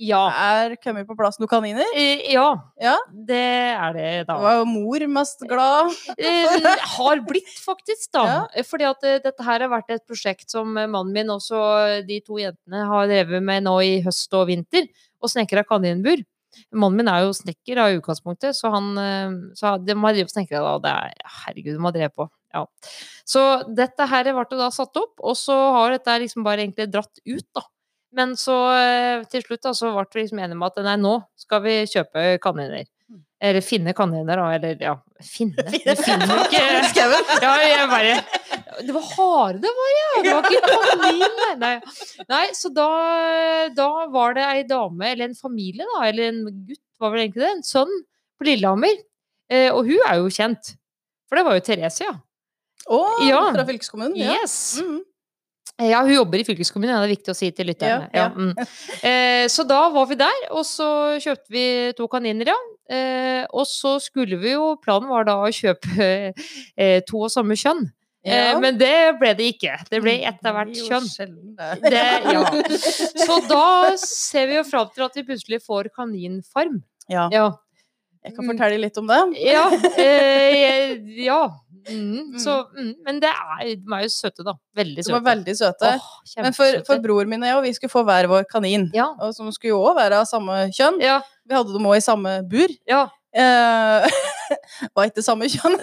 Ja. 0.00 0.22
Er 0.32 0.74
kommet 0.82 1.06
på 1.06 1.14
plass 1.18 1.36
noen 1.38 1.50
kaniner? 1.50 1.86
Ja, 2.32 2.46
Ja. 2.80 2.96
det 3.12 3.36
er 3.38 3.92
det, 3.92 4.26
Da 4.26 4.38
var 4.40 4.56
jo 4.60 4.64
mor 4.64 5.04
mest 5.08 5.44
glad. 5.48 5.92
Eh, 6.18 6.66
har 6.96 7.20
blitt, 7.26 7.52
faktisk, 7.60 8.10
da. 8.12 8.24
Ja. 8.26 8.40
Eh, 8.56 8.64
Fordi 8.64 8.84
at 8.88 9.04
eh, 9.04 9.18
dette 9.22 9.44
her 9.44 9.60
har 9.60 9.68
vært 9.70 9.90
et 9.90 10.04
prosjekt 10.08 10.50
som 10.50 10.72
mannen 10.72 11.12
min 11.12 11.30
og 11.30 11.40
de 12.08 12.20
to 12.24 12.38
jentene 12.40 12.86
har 12.88 13.06
drevet 13.10 13.42
med 13.42 13.64
nå 13.64 13.76
i 13.84 14.00
høst 14.02 14.32
og 14.34 14.48
vinter, 14.48 14.88
og 15.22 15.30
snekra 15.30 15.64
kaninbur. 15.68 16.24
Mannen 16.72 16.98
min 17.00 17.08
er 17.08 17.24
jo 17.24 17.32
snekker 17.36 17.78
av 17.80 17.94
utgangspunktet, 17.96 18.56
så 18.56 18.70
han 18.74 18.92
så 19.56 19.76
de 19.84 19.94
har 19.96 20.12
drevet 20.16 20.32
snekra 20.34 20.60
da. 20.60 20.78
Det 20.84 20.92
er, 20.92 21.14
herregud, 21.46 21.76
de 21.78 21.84
har 21.86 21.94
drevet 21.96 22.16
på. 22.16 22.26
Ja. 22.52 22.66
Så 23.24 23.42
dette 23.72 24.04
her 24.10 24.28
ble 24.36 24.58
da 24.58 24.68
satt 24.74 24.96
opp, 25.00 25.14
og 25.24 25.36
så 25.38 25.56
har 25.78 25.94
dette 25.94 26.18
liksom 26.20 26.44
bare 26.44 26.64
egentlig 26.66 26.90
dratt 26.92 27.22
ut, 27.24 27.46
da. 27.56 27.62
Men 28.12 28.34
så 28.36 28.54
eh, 28.76 29.22
til 29.32 29.44
slutt 29.46 29.62
da, 29.64 29.72
så 29.76 29.92
ble 29.94 30.04
vi 30.12 30.24
liksom 30.26 30.40
enige 30.42 30.58
om 30.58 30.66
at 30.66 30.80
nei, 30.84 30.96
nå 31.00 31.14
skal 31.40 31.62
vi 31.64 31.76
kjøpe 31.88 32.24
kaniner. 32.44 32.84
Eller 33.42 33.64
finne 33.64 33.90
kaniner, 33.96 34.38
da. 34.38 34.44
Eller 34.54 34.82
ja, 34.84 34.92
finne. 35.26 35.64
Vi 35.72 35.94
finner 35.98 36.30
jo 36.30 36.44
ikke 36.46 36.60
ja, 37.42 37.54
jeg 37.66 37.88
bare 37.90 38.12
Det 38.86 38.94
var 38.94 39.08
hare 39.16 39.58
det 39.64 39.72
var, 39.78 39.88
ja! 39.96 40.10
Det 40.22 40.34
var 40.36 40.46
ikke 40.46 40.76
kanin, 40.76 41.40
nei. 41.58 41.72
nei. 42.30 42.44
Så 42.54 42.70
da, 42.76 42.86
da 43.74 43.88
var 44.14 44.36
det 44.38 44.44
ei 44.46 44.62
dame, 44.68 45.10
eller 45.10 45.26
en 45.26 45.34
familie, 45.38 45.88
da, 45.90 46.04
eller 46.06 46.28
en 46.30 46.40
gutt, 46.68 46.80
var 47.02 47.10
vel 47.16 47.24
egentlig 47.24 47.42
det, 47.42 47.50
en 47.56 47.66
sønn 47.66 47.96
på 48.38 48.46
Lillehammer. 48.46 49.02
Eh, 49.50 49.68
og 49.74 49.90
hun 49.90 49.98
er 50.06 50.20
jo 50.22 50.30
kjent. 50.32 50.76
For 51.26 51.40
det 51.40 51.44
var 51.48 51.58
jo 51.58 51.64
Therese, 51.66 52.06
ja. 52.06 52.14
Å, 52.94 53.00
Ja. 53.26 53.42
fra 53.54 53.66
fylkeskommunen? 53.68 54.14
Ja. 54.22 54.38
Yes. 54.38 54.54
Mhm. 54.82 55.02
Ja, 55.80 56.02
hun 56.04 56.12
jobber 56.14 56.38
i 56.38 56.44
fylkeskommunen, 56.44 56.92
ja, 56.92 57.00
det 57.00 57.08
er 57.08 57.14
viktig 57.16 57.32
å 57.32 57.36
si 57.36 57.48
til 57.56 57.66
lytterne. 57.70 58.10
Ja, 58.12 58.26
Ja, 58.26 58.28
mm. 58.34 58.52
eh, 59.08 59.46
så 59.50 59.64
da 59.66 59.80
var 59.94 60.06
vi 60.10 60.18
der, 60.20 60.44
og 60.52 60.66
så 60.68 61.16
kjøpte 61.22 61.50
vi 61.54 61.64
to 61.98 62.06
kaniner, 62.12 62.52
ja. 62.52 62.58
Eh, 62.92 63.46
og 63.56 63.64
så 63.66 63.94
skulle 64.02 64.36
vi 64.42 64.52
jo 64.52 64.74
Planen 64.82 65.08
var 65.08 65.24
da 65.24 65.38
å 65.40 65.48
kjøpe 65.54 66.06
eh, 66.76 67.00
to 67.08 67.24
av 67.24 67.32
samme 67.32 67.56
kjønn. 67.56 67.86
Eh, 68.22 68.52
Ja. 68.52 68.58
men 68.62 68.76
det 68.78 69.18
ble 69.18 69.32
det 69.34 69.48
ikke. 69.56 69.78
Det 69.90 69.98
ble 70.04 70.12
ett 70.28 70.44
av 70.46 70.54
hvert 70.54 70.76
er 70.76 70.86
kjønn. 70.86 71.08
det. 71.56 72.02
Ja. 72.30 72.44
Så 73.24 73.40
da 73.48 73.64
ser 73.98 74.46
vi 74.46 74.60
jo 74.60 74.62
fram 74.68 74.92
til 74.94 75.02
at 75.08 75.16
vi 75.18 75.24
plutselig 75.26 75.58
får 75.64 75.88
kaninfarm. 75.96 76.82
Ja. 77.10 77.28
Ja. 77.32 77.48
Jeg 78.22 78.36
kan 78.36 78.46
fortelle 78.46 78.78
litt 78.78 78.98
om 79.00 79.08
det. 79.10 79.18
Ja. 79.42 79.64
Eh, 79.98 80.94
ja. 81.24 81.40
Mm. 81.88 82.38
Så, 82.38 82.56
mm. 82.76 82.92
Men 83.06 83.20
det 83.22 83.30
er, 83.30 83.62
de 83.76 83.94
er 83.96 84.02
jo 84.06 84.10
søte, 84.14 84.44
da. 84.46 84.54
Veldig 84.78 84.96
De 85.00 85.04
søte. 85.06 85.14
var 85.16 85.24
veldig 85.34 85.54
søte. 85.58 85.94
Åh, 85.98 86.42
Men 86.42 86.52
for, 86.56 86.78
for 86.86 87.02
bror 87.04 87.26
min 87.30 87.42
og 87.42 87.48
jeg, 87.48 87.56
og 87.58 87.64
vi 87.66 87.72
skulle 87.78 87.90
få 87.94 88.04
hver 88.06 88.28
vår 88.30 88.44
kanin. 88.50 88.90
Ja. 88.94 89.08
Og 89.20 89.34
som 89.34 89.50
skulle 89.52 89.74
jo 89.74 89.80
òg 89.82 89.96
være 89.98 90.20
av 90.22 90.28
samme 90.30 90.68
kjønn. 90.74 91.00
Ja. 91.02 91.20
Vi 91.48 91.54
hadde 91.58 91.72
dem 91.74 91.88
òg 91.90 91.96
i 91.98 92.04
samme 92.04 92.38
bur. 92.48 92.68
ja. 92.88 93.08
Eh, 93.32 94.04
var 94.94 95.06
ikke 95.08 95.22
samme 95.24 95.46
kjønn. 95.48 95.78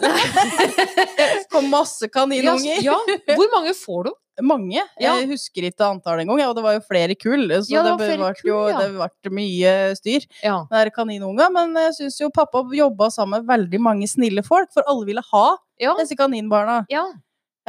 Kom 1.51 1.69
masse 1.71 2.07
kaninunger. 2.13 2.81
Ja, 2.85 2.97
hvor 3.35 3.49
mange 3.55 3.73
får 3.77 4.09
du? 4.09 4.11
Mange. 4.45 4.79
Jeg 5.01 5.25
husker 5.27 5.65
ikke 5.67 5.83
antallet 5.83 6.23
engang, 6.23 6.39
og 6.47 6.53
det 6.55 6.63
var 6.63 6.77
jo 6.77 6.83
flere 6.87 7.15
kull. 7.19 7.49
Så 7.59 7.73
Ja, 7.73 7.81
det 7.83 7.97
det, 7.99 8.19
var 8.21 8.31
ble 8.31 8.37
kull, 8.39 8.51
jo, 8.51 8.59
det 8.71 8.85
ble 9.25 9.33
mye 9.35 9.73
styr 9.97 10.27
Ja. 10.45 10.61
med 10.71 10.93
kaninunger. 10.95 11.49
Men 11.51 11.73
jeg 11.75 11.97
syns 11.97 12.19
jo 12.21 12.29
pappa 12.31 12.61
jobba 12.71 13.09
sammen 13.11 13.41
med 13.41 13.49
veldig 13.49 13.81
mange 13.83 14.07
snille 14.07 14.45
folk, 14.45 14.69
for 14.71 14.87
alle 14.87 15.09
ville 15.09 15.23
ha 15.33 15.47
Ja. 15.79 15.95
disse 15.99 16.15
kaninbarna. 16.19 16.85
ja. 16.89 17.05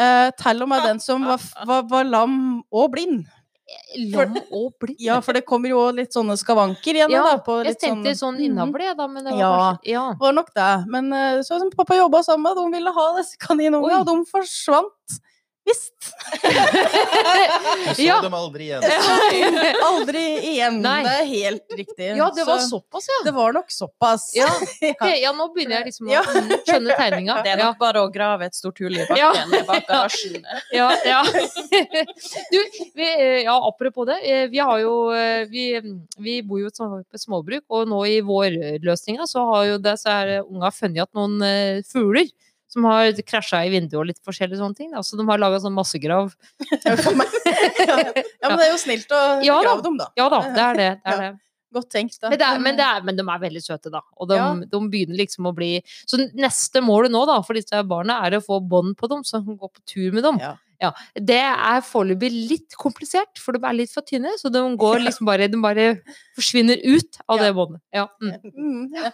Eh, 0.00 0.30
til 0.38 0.62
og 0.64 0.68
med 0.70 0.80
den 0.86 1.00
som 1.02 1.24
var, 1.28 1.42
var, 1.68 1.82
var 1.90 2.04
lam 2.08 2.62
og 2.72 2.86
blind. 2.94 3.26
Lam 4.14 4.36
og 4.50 4.72
blind. 4.80 4.96
Ja, 5.02 5.18
for 5.20 5.36
det 5.36 5.42
kommer 5.46 5.68
jo 5.68 5.82
litt 5.92 6.14
sånne 6.14 6.38
skavanker 6.40 6.96
igjen. 6.96 7.12
Ja, 7.12 7.22
da, 7.26 7.34
på 7.44 7.58
Jeg 7.66 7.76
tenkte 7.82 8.14
sånn 8.16 8.38
sånn 8.38 8.40
innavl, 8.46 8.80
jeg, 8.80 8.96
da, 8.96 9.06
men 9.10 9.24
det 9.26 9.34
var 9.34 9.40
Ja. 9.42 9.50
kanskje 9.74 9.92
Ja. 9.92 10.04
Det 10.14 10.24
var 10.24 10.32
nok 10.38 10.54
det. 10.56 10.70
Men 10.88 11.12
eh, 11.12 11.42
så 11.44 11.58
som 11.60 11.70
pappa 11.74 11.98
jobba 11.98 12.22
sammen 12.24 12.48
med, 12.48 12.56
de 12.56 12.78
ville 12.78 12.94
ha 12.96 13.06
disse 13.18 13.36
kaninungene, 13.36 14.00
og 14.00 14.06
de 14.08 14.16
forsvant. 14.30 15.20
Visst. 15.70 15.94
Du 16.40 17.94
så 17.94 18.02
Ja. 18.02 18.20
dem 18.24 18.34
aldri 18.34 18.64
igjen. 18.70 18.82
Aldri 19.90 20.22
igjen. 20.52 20.78
Nei. 20.82 21.02
Det 21.04 21.12
er 21.20 21.26
helt 21.30 21.74
riktig. 21.78 22.08
ja, 22.18 22.28
det 22.34 22.44
var 22.48 22.58
Så 22.58 22.68
såpass, 22.80 23.06
ja. 23.10 23.18
det 23.24 23.32
var 23.36 23.52
nok 23.52 23.70
såpass. 23.72 24.30
Ja, 24.36 24.48
okay, 24.90 25.20
ja 25.22 25.32
nå 25.36 25.46
begynner 25.54 25.80
jeg 25.80 25.90
liksom 25.90 26.10
å 26.10 26.22
skjønne 26.66 26.96
tegninga. 26.98 27.38
Det 27.44 27.52
er 27.54 27.58
Ja. 27.62 27.68
nok 27.70 27.78
bare 27.82 28.02
å 28.04 28.10
grave 28.12 28.46
et 28.48 28.54
stort 28.56 28.78
hull 28.82 28.96
i 28.96 29.04
bakken 29.06 29.18
Ja. 29.54 29.62
bak 29.68 29.86
garasjen. 29.88 30.44
Ja, 30.72 30.90
ja. 31.06 31.22
Du, 32.50 32.58
vi, 32.96 33.06
eh, 33.06 33.42
ja, 33.44 33.54
apropos 33.68 34.06
det. 34.08 34.18
eh, 34.24 34.46
Vi 34.50 34.58
har 34.58 34.78
jo 34.80 35.10
eh, 35.14 35.44
Vi, 35.50 35.64
vi 36.18 36.40
bor 36.42 36.60
jo 36.60 36.70
i 36.70 37.00
et 37.14 37.20
småbruk, 37.20 37.64
og 37.70 37.88
nå 37.88 38.02
i 38.08 38.20
vårløsninga 38.26 39.26
så 39.30 39.44
har 39.52 39.64
jo 39.72 39.78
disse 39.78 40.10
så 40.10 40.40
unga 40.46 40.70
funnet 40.74 41.02
igjen 41.04 41.14
noen 41.14 41.82
fugler 41.86 42.28
som 42.70 42.86
har 42.86 43.10
krasja 43.26 43.60
i 43.66 43.72
vinduet 43.72 43.98
og 43.98 44.08
litt 44.12 44.20
forskjellige 44.26 44.60
sånne 44.60 44.78
ting. 44.78 44.90
Altså, 44.96 45.18
de 45.18 45.26
har 45.28 45.42
laga 45.42 45.60
sånn 45.62 45.76
massegrav. 45.76 46.32
Ja. 47.80 48.48
men 48.48 48.58
det 48.58 48.66
er 48.66 48.70
jo 48.72 48.80
snilt 48.80 49.12
å 49.12 49.20
Ja 49.44 49.56
grave 49.64 49.82
dem, 49.84 49.96
da. 50.00 50.06
Ja 50.18 50.28
da, 50.32 50.40
det 50.54 50.62
er 50.64 50.78
det. 50.78 50.88
det, 51.04 51.12
er 51.14 51.20
det. 51.24 51.30
Godt 51.74 51.90
tenkt, 51.92 52.16
da. 52.22 52.30
Men, 52.30 52.38
det 52.40 52.46
er, 52.46 52.62
men, 52.62 52.78
det 52.78 52.86
er, 52.86 53.04
men 53.06 53.18
de 53.18 53.24
er 53.34 53.42
veldig 53.44 53.62
søte, 53.62 53.92
da. 53.92 54.00
Og 54.18 54.30
de, 54.30 54.38
Ja. 54.38 54.48
de 54.72 54.80
begynner 54.90 55.18
liksom 55.20 55.46
å 55.50 55.54
bli 55.54 55.82
Så 56.08 56.18
neste 56.34 56.82
målet 56.82 57.12
nå, 57.14 57.22
da, 57.28 57.40
for 57.46 57.58
disse 57.58 57.82
barna, 57.86 58.20
er 58.26 58.38
å 58.38 58.42
få 58.44 58.58
bånd 58.62 58.96
på 58.98 59.10
dem, 59.12 59.22
så 59.26 59.38
de 59.38 59.50
kan 59.50 59.60
gå 59.60 59.70
på 59.70 59.84
tur 59.86 60.10
med 60.16 60.26
dem. 60.26 60.40
Ja. 60.42 60.56
Ja, 60.80 60.94
Det 61.14 61.36
er 61.36 61.82
foreløpig 61.84 62.30
litt 62.32 62.76
komplisert, 62.80 63.36
for 63.38 63.52
de 63.52 63.60
er 63.68 63.76
litt 63.76 63.92
for 63.92 64.00
tynne. 64.06 64.32
Så 64.40 64.48
de 64.52 64.62
går 64.80 65.00
liksom 65.06 65.28
bare 65.28 65.48
De 65.52 65.60
bare 65.60 65.86
forsvinner 66.38 66.80
ut 66.86 67.20
av 67.28 67.42
det 67.42 67.52
båndet. 67.56 67.82
Ja. 67.92 68.06
Mm. 68.22 68.32
Mm, 68.56 69.12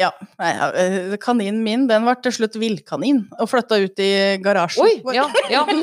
ja. 0.00 0.10
Nei, 0.40 0.50
eh, 0.82 1.16
kaninen 1.22 1.62
min 1.64 1.86
den 1.88 2.04
ble 2.04 2.14
til 2.24 2.34
slutt 2.36 2.56
villkanin 2.60 3.22
og 3.38 3.48
flytta 3.48 3.78
ut 3.80 4.02
i 4.04 4.10
garasjen. 4.44 4.84
Oi! 4.84 5.00
Ja, 5.16 5.26
ja. 5.52 5.64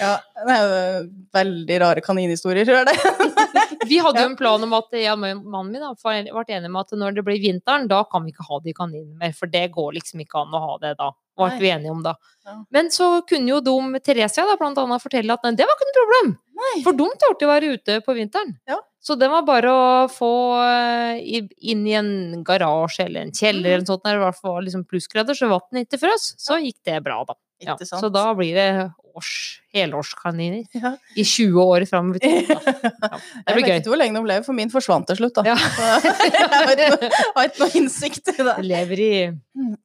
Ja, 0.00 0.14
det 0.46 0.54
er 0.54 1.02
veldig 1.34 1.76
rare 1.82 2.02
kaninhistorier, 2.04 2.64
tror 2.66 2.80
jeg 2.80 2.86
det. 2.88 2.96
Vi 3.90 3.98
hadde 4.00 4.22
jo 4.22 4.30
en 4.30 4.36
plan 4.38 4.62
om 4.64 4.72
at 4.78 4.94
ja, 4.96 5.14
mannen 5.18 5.72
min 5.72 5.82
har 5.84 5.96
vært 6.00 6.52
enig 6.56 6.70
med 6.72 6.80
at 6.80 6.94
når 6.96 7.18
det 7.18 7.24
blir 7.26 7.42
vinteren, 7.42 7.88
da 7.90 8.00
kan 8.08 8.24
vi 8.24 8.32
ikke 8.32 8.46
ha 8.48 8.60
de 8.64 8.72
kaninene 8.76 9.18
mer. 9.20 9.34
For 9.36 9.50
det 9.50 9.66
går 9.74 9.92
liksom 9.98 10.22
ikke 10.24 10.40
an 10.40 10.56
å 10.56 10.62
ha 10.62 10.78
det 10.80 10.94
da. 11.00 11.10
Ble 11.36 11.50
vi 11.60 11.70
enige 11.74 11.92
om 11.92 12.00
da. 12.04 12.14
Ja. 12.46 12.56
Men 12.72 12.88
så 12.94 13.10
kunne 13.28 13.50
jo 13.50 13.60
de, 13.64 14.00
Theresia 14.06 14.46
da, 14.48 14.56
blant 14.60 14.80
annet, 14.80 15.02
fortelle 15.02 15.36
at 15.36 15.44
nei, 15.44 15.54
det 15.58 15.68
var 15.68 15.76
ikke 15.76 15.90
noe 15.90 16.00
problem. 16.00 16.34
Nei. 16.62 16.74
For 16.86 16.96
de 16.96 17.08
torde 17.20 17.48
å 17.48 17.52
være 17.52 17.72
ute 17.76 18.00
på 18.06 18.16
vinteren. 18.16 18.56
Ja. 18.70 18.80
Så 19.04 19.18
det 19.20 19.28
var 19.28 19.42
bare 19.44 19.68
å 19.68 20.08
få 20.08 20.30
eh, 20.64 21.20
inn 21.60 21.82
i 21.86 21.92
en 21.98 22.42
garasje 22.46 23.04
eller 23.04 23.26
en 23.26 23.32
kjeller 23.36 23.60
Mhm. 23.60 23.72
eller 23.74 23.84
noe 23.84 23.92
sånt, 23.92 24.04
der 24.06 24.18
det 24.18 24.34
var 24.42 24.62
liksom 24.64 24.84
plussgrader, 24.88 25.36
så 25.36 25.50
vannet 25.52 25.84
ikke 25.84 26.00
frøs. 26.06 26.30
Så 26.40 26.56
gikk 26.62 26.78
det 26.88 27.02
bra, 27.04 27.22
da. 27.28 27.34
Ja. 27.60 27.76
Så 27.78 28.10
da 28.12 28.32
blir 28.34 28.54
det 28.56 28.92
års, 29.14 29.60
helårskaniner 29.72 30.64
Ja. 30.74 30.96
i 31.16 31.22
20 31.22 31.60
år 31.62 31.84
framover. 31.86 32.18
Ja, 32.24 33.18
det 33.46 33.54
Jeg 33.54 33.54
vet 33.56 33.84
ikke 33.84 33.92
hvor 33.92 34.00
lenge 34.00 34.18
de 34.18 34.26
lever, 34.26 34.44
for 34.44 34.52
min 34.56 34.70
forsvant 34.72 35.06
til 35.06 35.16
slutt, 35.20 35.34
da. 35.38 35.44
Ja. 35.46 35.54
Jeg 36.24 36.48
har 36.50 36.74
ikke 36.74 36.88
noe, 36.96 37.46
noe 37.60 37.70
innsikt 37.78 38.28
i 38.34 38.42
det. 38.42 38.56
Lever 38.64 39.00
i 39.04 39.12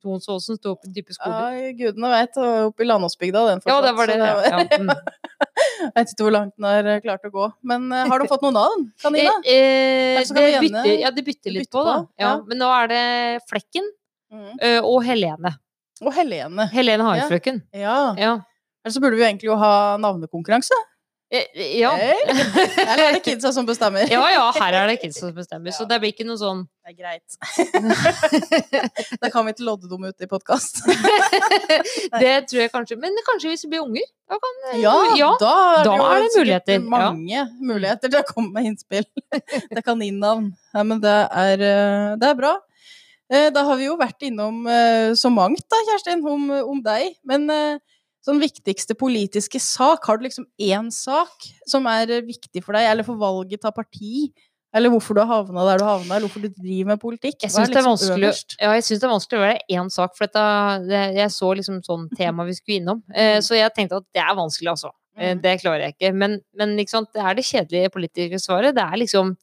Tonsåsen, 0.03 0.57
står 0.59 0.79
i 0.87 0.93
dype 0.95 1.13
skoger. 1.13 1.59
Ja, 1.59 1.71
gudene 1.77 2.09
veit. 2.15 2.39
Oppe 2.39 2.83
i 2.83 2.89
Landåsbygda 2.89 3.45
den 3.51 3.61
Ja, 3.67 3.81
det 3.85 3.93
var 3.99 4.07
det. 4.07 4.17
Ja. 4.17 4.33
var- 4.33 4.49
Ja. 4.49 4.77
Mm. 4.79 4.89
Jeg 5.79 5.93
vet 5.95 6.11
ikke 6.13 6.25
hvor 6.27 6.33
langt 6.35 6.53
den 6.57 6.67
har 6.67 6.89
eh, 6.93 6.99
klart 7.03 7.25
å 7.27 7.31
gå. 7.33 7.45
Men 7.71 7.87
uh, 7.93 8.03
har 8.11 8.19
du 8.19 8.27
fått 8.29 8.43
noe 8.45 8.51
navn, 8.55 8.83
kanina? 9.01 9.31
Eh, 9.47 10.19
eh, 10.19 10.33
det 10.35 10.59
bytter, 10.65 10.91
ja, 11.05 11.11
det 11.15 11.23
bytter 11.27 11.55
litt 11.55 11.65
bytte 11.67 11.77
på, 11.77 11.83
da. 11.87 11.95
på, 12.03 12.11
Ja, 12.19 12.27
ja. 12.27 12.35
men 12.49 12.61
nå 12.61 12.69
er 12.81 12.91
det 12.91 13.03
Flekken 13.49 13.89
Mm. 14.29 14.59
eh, 14.61 14.77
og 14.85 14.99
Helene. 15.07 15.55
Og 16.05 16.13
Helene. 16.13 16.67
Helene 16.69 17.01
Hardfrøken. 17.07 17.63
Ja. 17.73 17.95
Ja. 18.13 18.35
Eller 18.85 18.93
så 18.93 19.01
burde 19.01 19.17
vi 19.17 19.23
jo 19.23 19.27
egentlig 19.31 19.49
jo 19.49 19.55
ha 19.57 19.71
navnekonkurranse. 19.97 20.77
Ja. 21.31 21.91
Eller 21.97 23.01
er 23.07 23.15
det 23.15 23.23
kidsa 23.25 23.49
som 23.53 23.65
bestemmer? 23.65 24.05
ja, 24.09 24.21
ja, 24.33 24.45
her 24.55 24.77
er 24.83 24.87
det 24.91 24.99
kidsa 25.01 25.27
som 25.27 25.33
bestemmer, 25.35 25.73
så 25.77 25.85
det 25.89 25.97
blir 26.01 26.13
ikke 26.13 26.25
noe 26.29 26.37
sånn 26.41 26.61
Det 26.89 26.95
er 26.95 27.03
greit. 27.05 27.35
da 29.21 29.29
kan 29.29 29.45
vi 29.45 29.51
ikke 29.53 29.65
lodde 29.67 29.85
dem 29.91 30.07
ut 30.09 30.23
i 30.25 30.27
podkast. 30.29 30.79
Det 32.23 32.31
tror 32.49 32.61
jeg 32.63 32.71
kanskje 32.73 32.97
Men 32.97 33.19
kanskje 33.27 33.51
hvis 33.51 33.65
det 33.67 33.69
blir 33.69 33.83
unger? 33.83 34.07
Da 34.25 34.39
kan 34.41 34.57
Ja, 34.81 34.93
ja. 35.19 35.27
da 35.37 35.51
er 35.75 35.85
da 35.85 35.93
er 36.07 36.23
det 36.23 36.31
muligheter, 36.33 36.79
ja. 36.79 36.87
mange 36.89 37.43
muligheter 37.61 38.09
til 38.09 38.23
å 38.23 38.25
komme 38.25 38.55
med 38.55 38.71
innspill. 38.71 39.05
Det 39.75 39.85
kan 39.85 40.01
innnavn. 40.01 40.49
Ja, 40.73 40.81
men 40.81 40.97
det 41.03 41.13
er, 41.13 41.61
eh, 41.69 42.17
det 42.17 42.31
er 42.31 42.41
bra. 42.41 42.55
Eh, 43.29 43.51
Da 43.53 43.67
har 43.69 43.77
vi 43.77 43.85
jo 43.85 43.99
vært 43.99 44.25
innom 44.25 44.65
eh, 44.65 45.13
så 45.13 45.29
mangt, 45.29 45.67
da, 45.69 45.85
Kjerstin, 45.91 46.25
om, 46.25 46.49
om 46.73 46.81
deg. 46.89 47.19
Men 47.21 47.45
sånn 48.25 48.41
viktigste 48.41 48.97
politiske 48.97 49.61
sak? 49.61 50.09
Har 50.09 50.17
du 50.17 50.25
liksom 50.25 50.49
én 50.57 50.89
sak 50.89 51.51
som 51.69 51.85
er 51.85 52.17
viktig 52.25 52.65
for 52.65 52.73
deg, 52.73 52.89
eller 52.89 53.05
for 53.05 53.21
valget 53.21 53.69
av 53.69 53.77
parti? 53.77 54.31
Eller 54.73 54.91
hvorfor 54.93 55.17
du 55.17 55.21
har 55.23 55.29
havna 55.31 55.63
der 55.65 55.79
du 55.81 55.83
har 55.87 55.97
havna, 55.97 56.15
eller 56.15 56.27
hvorfor 56.27 56.43
du 56.45 56.49
driver 56.53 56.91
med 56.91 56.99
politikk? 57.01 57.39
Jeg 57.41 57.49
syns 57.51 57.69
det 57.73 57.79
liksom 57.81 57.95
ja, 58.61 58.73
det 58.77 59.01
er 59.01 59.09
vanskelig 59.09 59.39
å 59.39 59.45
være 59.47 59.63
én 59.79 59.89
sak, 59.89 60.13
for 60.17 60.27
dette, 60.27 60.43
det, 60.85 60.99
jeg 61.17 61.33
så 61.33 61.49
liksom 61.57 61.79
sånn 61.87 62.05
tema 62.19 62.45
vi 62.45 62.53
skulle 62.53 62.77
innom. 62.83 63.01
Eh, 63.13 63.39
så 63.41 63.57
jeg 63.57 63.73
tenkte 63.73 63.97
at 64.03 64.05
det 64.13 64.21
er 64.21 64.37
vanskelig, 64.37 64.69
altså. 64.75 64.91
Eh, 65.17 65.33
Mm. 65.35 65.41
det 65.43 65.55
klarer 65.61 65.81
jeg 65.83 65.95
ikke. 65.97 66.13
Men, 66.15 66.37
men 66.55 66.77
liksom, 66.77 67.07
det 67.13 67.19
er 67.25 67.33
det 67.35 67.43
kjedelige 67.49 67.89
politiske 67.91 68.39
svaret. 68.39 68.75
Det 68.77 68.85
er 68.85 69.01
liksom 69.01 69.33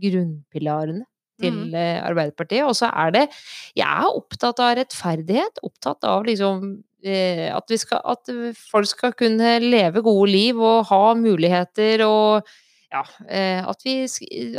grunnpilarene 0.00 1.04
til 1.40 1.52
Mm. 1.52 1.74
eh, 1.74 2.00
Arbeiderpartiet. 2.08 2.64
Og 2.64 2.74
så 2.74 2.88
er 2.94 3.10
det 3.12 3.28
Jeg 3.76 3.84
er 3.86 4.06
opptatt 4.16 4.58
av 4.60 4.76
rettferdighet. 4.78 5.58
Opptatt 5.62 6.04
av 6.04 6.24
liksom 6.24 6.82
eh, 7.04 7.50
at, 7.54 7.64
vi 7.68 7.76
skal, 7.76 8.00
at 8.04 8.24
folk 8.70 8.86
skal 8.86 9.12
kunne 9.12 9.58
leve 9.60 10.00
gode 10.02 10.30
liv 10.30 10.56
og 10.58 10.86
ha 10.86 11.14
muligheter 11.14 12.00
og 12.06 12.46
ja, 12.92 13.02
eh, 13.28 13.62
at, 13.66 13.82
vi, 13.84 13.94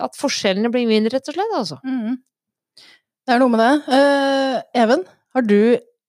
at 0.04 0.16
forskjellene 0.20 0.72
blir 0.74 0.88
mindre, 0.90 1.16
rett 1.18 1.30
og 1.32 1.38
slett, 1.38 1.54
altså. 1.58 1.80
Mm. 1.86 2.18
Det 3.28 3.36
er 3.36 3.42
noe 3.44 3.52
med 3.52 3.60
det. 3.60 3.74
Eh, 3.98 4.82
Even, 4.84 5.04
har 5.36 5.44
du 5.48 5.58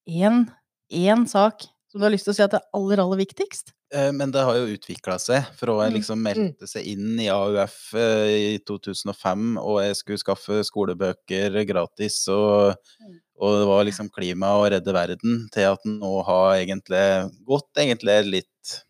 én, 0.09 1.27
sak 1.29 1.67
som 1.89 2.01
du 2.01 2.05
har 2.07 2.13
lyst 2.15 2.29
til 2.29 2.35
å 2.35 2.37
si 2.39 2.45
at 2.45 2.55
er 2.55 2.67
aller, 2.77 3.01
aller 3.03 3.19
viktigst? 3.23 3.73
Eh, 3.95 4.11
Men 4.13 4.31
det 4.31 4.43
har 4.45 4.55
jo 4.59 4.75
utvikla 4.77 5.17
seg 5.19 5.47
fra 5.57 5.79
jeg 5.85 5.93
Mm. 5.93 5.97
liksom 5.97 6.23
meldte 6.23 6.69
seg 6.69 6.85
inn 6.87 7.19
i 7.21 7.29
AUF 7.33 7.95
eh, 7.95 8.55
i 8.55 8.59
2005, 8.59 9.57
og 9.59 9.81
jeg 9.83 9.97
skulle 9.97 10.19
skaffe 10.21 10.61
skolebøker 10.69 11.65
gratis, 11.67 12.29
og, 12.29 12.77
Mm. 13.01 13.17
og 13.41 13.59
det 13.59 13.67
var 13.71 13.85
liksom 13.85 14.11
klima 14.11 14.53
og 14.61 14.71
redde 14.73 14.93
verden, 14.93 15.49
til 15.51 15.63
at 15.73 15.81
nå 15.87 16.25
har 16.27 16.57
egentlig 16.59 17.33
gått 17.47 17.73
egentlig 17.77 18.19
litt 18.31 18.85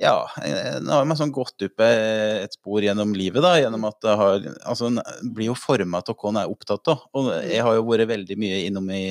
ja, 0.00 0.14
eh, 0.42 0.78
nå 0.80 0.94
har 0.96 1.04
man 1.08 1.18
sånn 1.18 1.32
gått 1.34 1.60
opp 1.66 1.82
eh, 1.84 2.40
et 2.46 2.54
spor 2.56 2.80
gjennom 2.84 3.12
livet, 3.16 3.42
da, 3.44 3.54
gjennom 3.60 3.84
at 3.90 3.98
det 4.04 4.16
har 4.16 4.40
Altså, 4.64 4.88
en 4.88 5.00
blir 5.34 5.50
jo 5.50 5.54
forma 5.58 6.00
av 6.00 6.14
hva 6.16 6.32
en 6.32 6.40
er 6.42 6.50
opptatt 6.52 6.88
av. 6.92 7.04
Og 7.14 7.30
jeg 7.44 7.60
har 7.66 7.76
jo 7.76 7.86
vært 7.88 8.08
veldig 8.08 8.36
mye 8.40 8.62
innom 8.66 8.88
i 8.96 9.04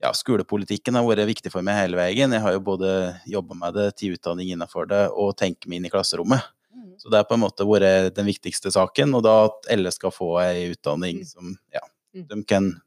ja, 0.00 0.12
skolepolitikken 0.14 0.94
har 0.94 1.04
vært 1.06 1.26
viktig 1.28 1.50
for 1.52 1.64
meg 1.66 1.74
hele 1.80 1.98
veien. 1.98 2.32
Jeg 2.32 2.40
har 2.44 2.54
jo 2.54 2.60
både 2.62 2.92
jobba 3.26 3.56
med 3.58 3.74
det, 3.74 3.88
til 3.98 4.14
utdanning 4.14 4.52
innenfor 4.54 4.86
det, 4.88 5.04
og 5.10 5.34
tenkt 5.36 5.66
meg 5.66 5.80
inn 5.80 5.88
i 5.88 5.92
klasserommet. 5.92 6.44
Så 6.98 7.10
det 7.10 7.18
har 7.20 7.26
på 7.30 7.34
en 7.36 7.42
måte 7.44 7.66
vært 7.66 8.14
den 8.16 8.26
viktigste 8.26 8.70
saken, 8.74 9.12
og 9.18 9.22
da 9.26 9.34
at 9.48 9.68
alle 9.74 9.90
skal 9.94 10.10
få 10.14 10.32
ei 10.42 10.68
utdanning 10.72 11.20
Mm. 11.22 11.26
som 11.26 11.56
ja, 11.74 11.80
Mm. 12.14 12.26
de 12.28 12.44
kan 12.44 12.80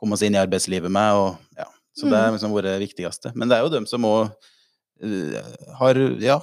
komme 0.00 0.16
seg 0.16 0.28
inn 0.30 0.34
i 0.38 0.42
arbeidslivet 0.46 0.90
med, 0.90 1.12
og 1.14 1.36
ja. 1.58 1.66
Så 1.96 2.08
det 2.10 2.18
er 2.18 2.30
liksom 2.32 2.52
vært 2.52 2.68
det 2.70 2.80
viktigste. 2.88 3.32
Men 3.34 3.48
det 3.48 3.56
er 3.58 3.62
jo 3.64 3.70
dem 3.72 3.86
som 3.86 4.02
òg 4.04 4.30
har 5.76 5.98
ja, 6.24 6.38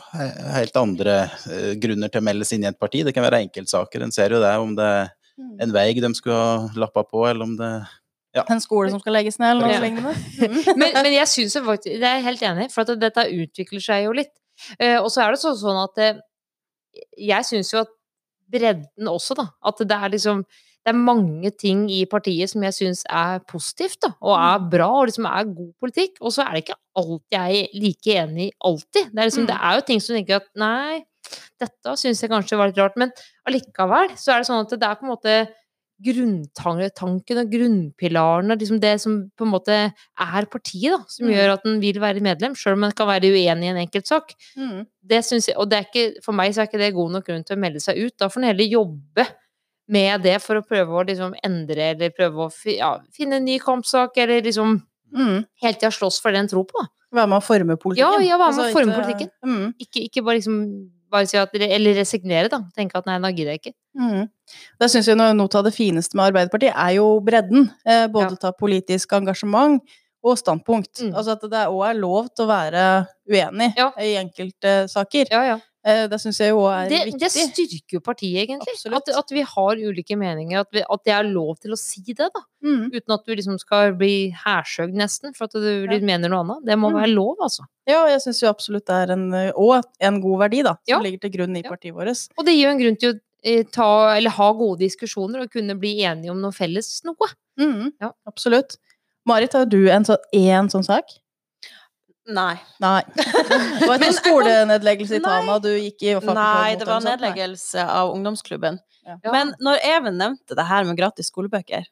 helt 0.54 0.76
andre 0.78 1.16
eh, 1.50 1.74
grunner 1.82 2.12
til 2.14 2.22
å 2.22 2.26
melde 2.28 2.46
seg 2.46 2.60
inn 2.60 2.68
i 2.68 2.70
et 2.70 2.80
parti. 2.80 3.02
Det 3.06 3.14
kan 3.16 3.26
være 3.26 3.42
enkeltsaker. 3.48 4.04
En 4.06 4.14
ser 4.14 4.36
jo 4.36 4.42
det 4.44 4.54
om 4.62 4.76
det 4.78 4.86
er 4.86 5.12
Mm. 5.34 5.56
en 5.66 5.72
vei 5.74 5.94
de 5.98 6.10
skulle 6.14 6.36
ha 6.38 6.70
lappa 6.78 7.02
på, 7.10 7.24
eller 7.26 7.42
om 7.48 7.56
det 7.58 7.88
En 8.52 8.60
skole 8.62 8.92
som 8.92 9.00
skal 9.00 9.14
legges 9.14 9.40
ned, 9.40 9.56
eller 9.56 9.66
noe 9.66 9.74
Ja. 9.74 9.80
lignende? 9.82 10.14
Men, 10.78 10.94
men 10.94 11.10
jeg 11.12 11.26
syns 11.28 11.56
faktisk 11.58 12.00
Det 12.00 12.04
er 12.06 12.20
jeg 12.20 12.24
helt 12.28 12.42
enig 12.42 12.66
i, 12.68 12.70
for 12.70 12.82
at 12.86 13.00
dette 13.02 13.26
utvikler 13.34 13.82
seg 13.82 14.04
jo 14.06 14.12
litt. 14.12 14.30
Eh, 14.78 15.00
og 15.02 15.10
så 15.10 15.24
er 15.24 15.32
det 15.34 15.40
sånn 15.42 15.80
at 15.84 15.98
eh, 15.98 16.22
jeg 17.18 17.46
syns 17.50 17.74
jo 17.74 17.80
at 17.82 17.90
bredden 18.54 19.10
også, 19.10 19.34
da 19.34 19.48
At 19.66 19.82
det 19.82 19.98
er 19.98 20.14
liksom 20.14 20.46
det 20.86 20.92
er 20.92 21.00
mange 21.00 21.50
ting 21.56 21.86
i 21.92 22.04
partiet 22.06 22.50
som 22.52 22.62
jeg 22.64 22.74
syns 22.74 23.04
er 23.10 23.40
positivt, 23.48 24.02
da, 24.04 24.10
og 24.22 24.34
er 24.36 24.70
bra, 24.70 24.90
og 25.00 25.08
liksom 25.08 25.26
er 25.30 25.46
god 25.56 25.72
politikk. 25.80 26.18
Og 26.22 26.34
så 26.36 26.44
er 26.44 26.52
det 26.58 26.64
ikke 26.66 26.76
alt 27.00 27.24
jeg 27.32 27.62
er 27.64 27.80
like 27.80 28.16
enig 28.20 28.48
i 28.50 28.52
alltid. 28.60 29.10
Det 29.14 29.20
er, 29.20 29.26
liksom, 29.30 29.44
Mm. 29.46 29.48
det 29.48 29.58
er 29.62 29.76
jo 29.76 29.82
ting 29.88 30.02
som 30.02 30.16
tenker 30.18 30.36
at 30.42 30.48
nei, 30.56 31.06
dette 31.60 31.96
syns 31.98 32.22
jeg 32.22 32.30
kanskje 32.30 32.58
var 32.60 32.68
litt 32.68 32.78
rart. 32.78 32.98
Men 32.98 33.12
allikevel 33.48 34.10
så 34.20 34.34
er 34.34 34.38
det 34.44 34.48
sånn 34.50 34.66
at 34.66 34.70
det 34.78 34.84
er 34.84 34.96
på 35.00 35.04
en 35.08 35.14
måte 35.16 35.48
grunntanken 36.04 37.38
og 37.40 37.52
grunnpilarene, 37.52 38.58
liksom 38.60 38.80
det 38.82 38.96
som 39.02 39.18
på 39.38 39.46
en 39.46 39.52
måte 39.54 39.76
er 39.94 40.46
partiet, 40.52 40.92
da, 40.92 41.04
som 41.08 41.28
Mm. 41.28 41.34
gjør 41.34 41.54
at 41.54 41.66
en 41.66 41.80
vil 41.80 42.00
være 42.00 42.20
medlem, 42.22 42.56
sjøl 42.56 42.74
om 42.74 42.84
en 42.84 42.92
kan 42.92 43.08
være 43.08 43.32
uenig 43.32 43.64
i 43.64 43.72
en 43.72 43.88
enkeltsak. 43.88 44.34
Mm. 44.58 44.86
Det 45.06 45.24
syns 45.24 45.48
jeg, 45.48 45.56
og 45.58 45.70
det 45.70 45.78
er 45.80 45.86
ikke, 45.88 46.22
for 46.24 46.34
meg 46.34 46.52
så 46.54 46.62
er 46.62 46.68
ikke 46.68 46.78
det 46.80 46.94
god 46.94 47.12
nok 47.12 47.26
grunn 47.26 47.44
til 47.46 47.56
å 47.56 47.60
melde 47.60 47.80
seg 47.80 47.98
ut. 47.98 48.18
Da 48.18 48.28
får 48.28 48.38
en 48.42 48.48
heller 48.52 48.66
jobbe 48.68 49.28
med 49.88 50.24
det 50.24 50.40
for 50.42 50.60
å 50.60 50.66
prøve 50.66 50.96
å 50.96 51.06
liksom 51.08 51.36
endre, 51.44 51.92
eller 51.94 52.14
prøve 52.16 52.48
å 52.48 52.50
ja, 52.72 52.96
finne 53.16 53.40
en 53.42 53.46
ny 53.46 53.60
kampsak, 53.60 54.18
eller 54.24 54.42
liksom 54.46 54.78
mm. 55.16 55.38
hele 55.64 55.80
tida 55.80 55.92
slåss 55.92 56.22
for 56.24 56.32
det 56.32 56.44
en 56.44 56.52
tror 56.52 56.68
på. 56.70 56.80
Da. 56.80 56.88
Være 57.14 57.30
med 57.30 57.42
å 57.42 57.46
forme 57.46 57.78
politikken. 57.78 58.24
Ja, 58.24 58.34
ja, 58.34 58.38
være 58.42 58.56
med 58.56 58.64
å 58.64 58.66
Altså, 58.66 58.78
forme 58.78 58.94
ikke- 58.94 59.02
politikken. 59.02 59.32
Mm. 59.46 59.74
Ikke, 59.80 60.06
ikke 60.08 60.24
bare 60.26 60.40
liksom 60.40 60.60
bare 61.14 61.28
si 61.30 61.38
at, 61.38 61.54
eller 61.54 61.94
resignere, 61.94 62.50
da. 62.50 62.60
Tenke 62.76 62.98
at 62.98 63.06
nei, 63.06 63.20
da 63.22 63.30
gidder 63.30 63.54
jeg 63.54 63.62
ikke. 63.62 63.74
Mm. 64.00 64.30
Det 64.82 64.90
syns 64.90 65.10
jeg 65.12 65.20
noe 65.20 65.46
av 65.60 65.68
det 65.68 65.74
fineste 65.76 66.18
med 66.18 66.32
Arbeiderpartiet 66.32 66.74
er 66.74 66.96
jo 66.98 67.20
bredden. 67.22 67.70
Eh, 67.86 68.08
både 68.08 68.32
Ja. 68.32 68.40
ta 68.48 68.52
politisk 68.52 69.14
engasjement 69.14 69.82
og 70.24 70.38
standpunkt. 70.40 71.04
Mm. 71.04 71.14
Altså 71.14 71.36
at 71.36 71.42
det 71.42 71.68
òg 71.68 71.84
er 71.90 72.00
lov 72.00 72.34
til 72.34 72.46
å 72.46 72.50
være 72.50 73.08
uenig 73.30 73.74
Ja. 73.78 73.92
i 74.00 74.16
enkelte 74.18 74.90
saker. 74.90 75.28
Ja, 75.30 75.44
ja. 75.44 75.60
Eh, 75.86 76.06
det 76.08 76.16
syns 76.22 76.38
jeg 76.40 76.54
jo 76.54 76.62
er 76.72 76.88
Det, 76.88 77.00
det 77.20 77.28
styrker 77.34 77.98
jo 77.98 78.00
partiet, 78.00 78.46
egentlig. 78.48 78.76
At, 78.96 79.10
at 79.20 79.32
vi 79.36 79.42
har 79.44 79.76
ulike 79.76 80.16
meninger. 80.16 80.62
At, 80.62 80.70
vi, 80.72 80.80
at 80.80 81.02
det 81.04 81.12
er 81.12 81.24
lov 81.28 81.58
til 81.60 81.74
å 81.76 81.78
si 81.80 82.00
det, 82.08 82.30
da. 82.32 82.42
Mm. 82.64 82.86
Uten 82.94 83.14
at 83.18 83.26
du 83.28 83.34
liksom 83.36 83.58
skal 83.60 83.92
bli 84.00 84.32
hærsøgd, 84.46 84.96
nesten, 84.96 85.36
for 85.36 85.46
at 85.50 85.58
du 85.60 85.84
Ja. 85.92 86.00
mener 86.00 86.30
noe 86.32 86.40
annet. 86.46 86.64
Det 86.66 86.78
må 86.80 86.90
Mm. 86.92 86.96
være 87.02 87.12
lov, 87.14 87.36
altså. 87.42 87.66
Ja, 87.86 88.06
jeg 88.08 88.22
syns 88.24 88.40
jo 88.42 88.48
absolutt 88.50 88.86
det 88.88 88.96
er 88.96 89.12
en, 89.12 89.34
en 89.34 90.22
god 90.22 90.40
verdi, 90.40 90.64
da, 90.64 90.76
som 90.88 90.88
Ja. 90.88 91.00
ligger 91.04 91.20
til 91.20 91.32
grunn 91.32 91.58
i 91.58 91.64
Ja. 91.64 91.70
partiet 91.70 91.94
vårt. 91.94 92.30
Og 92.38 92.46
det 92.46 92.54
gir 92.56 92.64
jo 92.64 92.70
en 92.72 92.80
grunn 92.80 92.96
til 93.00 93.14
å 93.14 93.20
eh, 93.44 93.64
ta, 93.64 94.16
eller 94.16 94.30
ha 94.30 94.54
gode 94.54 94.80
diskusjoner 94.80 95.42
og 95.42 95.52
kunne 95.52 95.76
bli 95.78 95.98
enige 96.00 96.32
om 96.32 96.40
noe 96.40 96.52
felles 96.56 97.02
noe. 97.04 97.28
Mm. 97.60 97.92
Ja. 98.00 98.12
Absolutt. 98.26 98.78
Marit, 99.28 99.52
har 99.52 99.66
du 99.66 99.90
en 99.90 100.06
så, 100.06 100.16
en 100.34 100.70
sånn 100.70 100.86
sak? 100.86 101.12
Nei. 102.32 102.56
Nei. 102.80 103.02
Det 103.80 103.88
var 103.90 103.98
ikke 104.00 104.14
skolenedleggelse 104.16 105.18
i 105.18 105.24
Tana 105.24 105.58
du 105.60 105.70
gikk 105.76 106.06
i? 106.08 106.14
Nei, 106.34 106.76
det 106.80 106.88
var 106.88 107.04
nedleggelse 107.04 107.84
av 107.84 108.14
ungdomsklubben. 108.16 108.78
Ja. 109.04 109.18
Men 109.34 109.52
når 109.60 109.82
Even 109.84 110.16
nevnte 110.22 110.56
det 110.56 110.64
her 110.70 110.86
med 110.88 110.96
gratis 110.96 111.28
skolebøker 111.28 111.84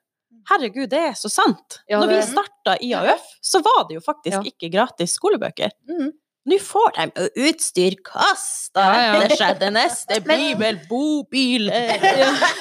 Herregud, 0.48 0.88
det 0.90 1.02
er 1.12 1.18
så 1.20 1.30
sant! 1.30 1.82
Ja, 1.92 2.00
når 2.00 2.08
vi 2.08 2.16
det- 2.22 2.30
starta 2.32 2.78
i 2.82 2.94
AUF, 2.98 3.26
så 3.46 3.60
var 3.62 3.84
det 3.90 4.00
jo 4.00 4.02
faktisk 4.06 4.40
Ja. 4.40 4.42
ikke 4.42 4.72
gratis 4.74 5.14
skolebøker. 5.20 5.70
Mm. 5.90 6.14
Nå 6.50 6.58
får 6.58 6.96
de 6.96 7.04
jo 7.12 7.28
utstyr 7.52 7.96
kasta 8.08 8.82
Ja, 8.88 9.02
ja. 9.04 9.20
etter 9.22 9.38
seg. 9.38 9.60
Det 9.62 9.70
neste 9.76 10.18
blir 10.26 10.56
vel 10.58 10.80
bobiler, 10.90 12.00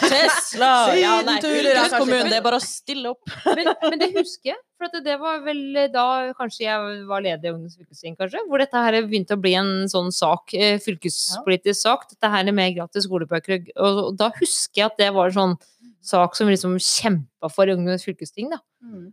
Tesla 0.02 0.72
Ja, 0.98 1.14
nei, 1.24 1.38
fylkeskommunen, 1.40 2.28
det 2.28 2.40
er 2.42 2.44
bare 2.44 2.58
å 2.60 2.64
stille 2.64 3.14
opp. 3.14 3.32
Men, 3.46 3.72
men 3.86 3.98
det 4.02 4.10
husker 4.18 4.52
jeg, 4.52 4.60
for 4.80 5.02
det 5.04 5.16
var 5.20 5.42
vel 5.44 5.60
da 5.92 6.04
kanskje 6.38 6.64
jeg 6.64 7.00
var 7.08 7.24
leder 7.24 7.50
i 7.50 7.52
Ungdoms 7.52 7.76
fylkesting, 7.76 8.16
kanskje, 8.18 8.42
hvor 8.48 8.62
dette 8.62 8.84
her 8.84 8.96
begynte 9.04 9.36
å 9.36 9.42
bli 9.42 9.52
en 9.60 9.72
sånn 9.92 10.08
sak, 10.14 10.54
eh, 10.56 10.78
fylkespolitisk 10.80 11.82
sak, 11.82 12.08
dette 12.14 12.32
her 12.32 12.48
med 12.56 12.78
gratis 12.78 13.04
skolebøker, 13.04 13.68
og 13.76 14.16
da 14.16 14.30
husker 14.40 14.82
jeg 14.82 14.88
at 14.88 14.98
det 15.02 15.12
var 15.16 15.36
sånn 15.36 15.58
sak 16.04 16.36
som 16.36 16.48
vi 16.48 16.54
liksom 16.54 16.76
kjempa 16.80 17.48
for 17.52 17.68
i 17.68 17.74
Ungdommens 17.74 18.04
fylkesting, 18.06 18.50
da. 18.52 18.60
Mm. 18.80 19.10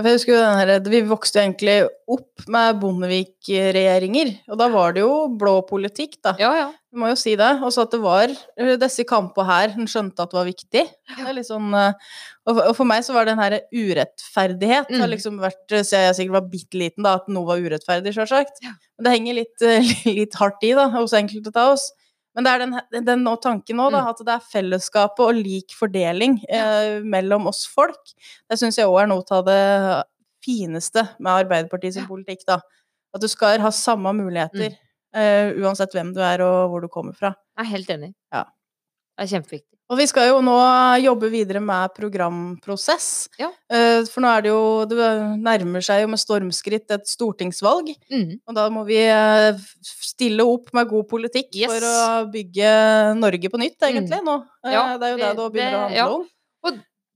Jeg 0.00 0.14
husker 0.16 0.32
jo 0.32 0.40
den 0.40 0.58
her, 0.58 0.70
Vi 0.88 1.00
vokste 1.04 1.38
jo 1.38 1.44
egentlig 1.44 1.74
opp 2.08 2.46
med 2.48 2.78
Bondevik-regjeringer, 2.80 4.32
og 4.48 4.60
da 4.60 4.68
var 4.72 4.94
det 4.96 5.02
jo 5.04 5.12
blå 5.38 5.58
politikk, 5.68 6.16
da. 6.24 6.34
Ja, 6.40 6.52
ja. 6.56 6.70
Vi 6.92 7.00
må 7.00 7.08
jo 7.08 7.16
si 7.16 7.32
det. 7.40 7.50
Og 7.64 7.72
så 7.72 7.86
at 7.86 7.94
det 7.94 8.02
var 8.02 8.32
eh, 8.32 8.74
disse 8.80 9.04
kampene 9.08 9.48
her 9.48 9.72
hun 9.76 9.88
skjønte 9.88 10.24
at 10.24 10.32
det 10.32 10.38
var 10.38 10.48
viktig. 10.48 10.84
Det 11.12 11.24
er 11.24 11.36
litt 11.36 11.48
sånn, 11.48 11.70
eh, 11.76 11.94
og, 12.48 12.60
for, 12.76 12.88
meg 12.88 13.04
så 13.06 13.16
var 13.16 13.28
den 13.28 13.40
her 13.40 13.60
urettferdighet 13.72 14.92
Mm. 14.92 15.00
har 15.00 15.08
liksom 15.08 15.38
vært 15.40 15.72
eh, 15.72 15.84
Siden 15.86 16.08
jeg 16.08 16.18
sikkert 16.18 16.36
var 16.40 16.50
bitte 16.52 16.80
liten, 16.80 17.06
da, 17.06 17.16
at 17.20 17.28
noe 17.32 17.48
var 17.48 17.64
urettferdig, 17.64 18.12
sjølsagt. 18.16 18.60
Ja. 18.64 18.74
Men 18.96 19.08
det 19.08 19.16
henger 19.16 19.40
litt, 19.40 19.66
litt 20.20 20.36
hardt 20.40 20.64
i, 20.64 20.72
da, 20.76 20.88
hos 20.96 21.16
enkelte 21.16 21.52
av 21.56 21.76
oss. 21.76 21.90
Men 22.34 22.44
det 22.46 22.52
er 22.54 22.62
den, 22.62 23.04
den 23.04 23.24
nå, 23.26 23.34
tanken 23.42 23.76
nå, 23.76 23.90
da, 23.92 24.00
Mm. 24.06 24.08
at 24.10 24.20
det 24.24 24.34
er 24.34 24.46
fellesskapet 24.52 25.20
og 25.20 25.34
lik 25.36 25.74
fordeling 25.76 26.38
eh, 26.48 27.00
mellom 27.04 27.46
oss 27.50 27.66
folk. 27.68 28.00
Det 28.48 28.56
syns 28.58 28.78
jeg 28.78 28.86
òg 28.88 29.02
er 29.02 29.10
noe 29.10 29.24
av 29.36 29.44
det 29.44 30.04
fineste 30.44 31.04
med 31.20 31.44
Arbeiderpartiet 31.44 31.94
sin 31.98 32.06
politikk, 32.08 32.46
da. 32.48 32.60
At 33.14 33.20
du 33.20 33.28
skal 33.28 33.60
ha 33.60 33.70
samme 33.70 34.14
muligheter. 34.16 34.78
eh, 35.14 35.52
uansett 35.60 35.92
hvem 35.92 36.14
du 36.16 36.20
er 36.24 36.40
og 36.40 36.70
hvor 36.72 36.80
du 36.80 36.88
kommer 36.88 37.12
fra. 37.12 37.34
Jeg 37.58 37.66
er 37.66 37.70
helt 37.74 37.90
enig. 37.92 38.14
Ja. 38.32 38.44
Det 39.18 39.26
er 39.26 39.30
kjempeviktig. 39.36 39.68
Og 39.92 39.98
vi 39.98 40.06
skal 40.08 40.28
jo 40.30 40.38
nå 40.40 40.54
jobbe 41.04 41.28
videre 41.28 41.60
med 41.60 41.92
programprosess. 41.92 43.28
Ja. 43.38 43.50
Eh, 43.68 44.04
For 44.08 44.24
nå 44.24 44.30
er 44.30 44.44
det 44.46 44.48
jo 44.52 44.62
Det 44.88 45.08
nærmer 45.42 45.84
seg 45.84 46.00
jo 46.04 46.08
med 46.14 46.18
stormskritt 46.22 46.90
et 46.96 47.04
stortingsvalg. 47.10 47.90
Mm. 48.08 48.38
Og 48.48 48.56
da 48.56 48.68
må 48.72 48.86
vi 48.88 48.96
eh, 49.04 49.52
stille 49.84 50.46
opp 50.48 50.72
med 50.72 50.88
god 50.88 51.08
politikk 51.10 51.52
Yes. 51.60 51.68
for 51.74 51.84
å 51.84 52.30
bygge 52.32 52.72
Norge 53.20 53.50
på 53.52 53.60
nytt, 53.60 53.76
egentlig, 53.84 54.22
nå. 54.24 54.38
Eh, 54.64 54.72
Ja, 54.72 54.96
det 54.96 55.06
er 55.10 55.10
jo 55.12 55.16
det 55.18 55.26
det- 55.28 55.36
det 55.36 55.52
begynner 55.52 55.76
å 55.76 55.82
handle 55.82 55.96
ja. 55.96 56.08
om. 56.08 56.28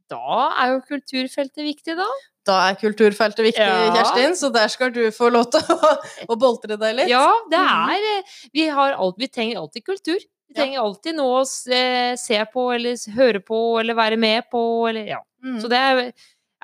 Da 0.09 0.53
er 0.63 0.69
jo 0.75 0.81
kulturfeltet 0.87 1.65
viktig, 1.67 1.97
da. 1.99 2.07
Da 2.47 2.57
er 2.71 2.77
kulturfeltet 2.79 3.43
viktig, 3.43 3.59
Ja. 3.59 3.91
Kjerstin, 3.91 4.37
så 4.39 4.53
der 4.53 4.69
skal 4.69 4.91
du 4.95 5.11
få 5.11 5.33
lov 5.33 5.51
til 5.51 5.61
å, 5.61 5.97
å 6.31 6.37
boltre 6.39 6.77
deg 6.79 6.95
litt. 6.95 7.09
Ja, 7.11 7.27
det 7.51 7.59
er 7.59 8.23
Vi, 8.55 8.69
har 8.69 8.93
alt, 8.95 9.17
vi 9.19 9.27
trenger 9.27 9.57
alltid 9.65 9.83
kultur. 9.85 10.21
Ja. 10.49 10.61
trenger 10.63 10.81
alltid 10.85 11.17
noe 11.19 11.41
å 11.43 11.45
se, 11.49 11.83
se 12.17 12.39
på, 12.53 12.69
eller 12.75 12.97
høre 13.17 13.41
på, 13.43 13.61
eller 13.81 13.95
være 13.99 14.17
med 14.21 14.45
på, 14.53 14.61
eller 14.89 15.07
ja. 15.17 15.21
Mm. 15.45 15.61
Så 15.61 15.69
det 15.69 15.79
er, 15.79 16.01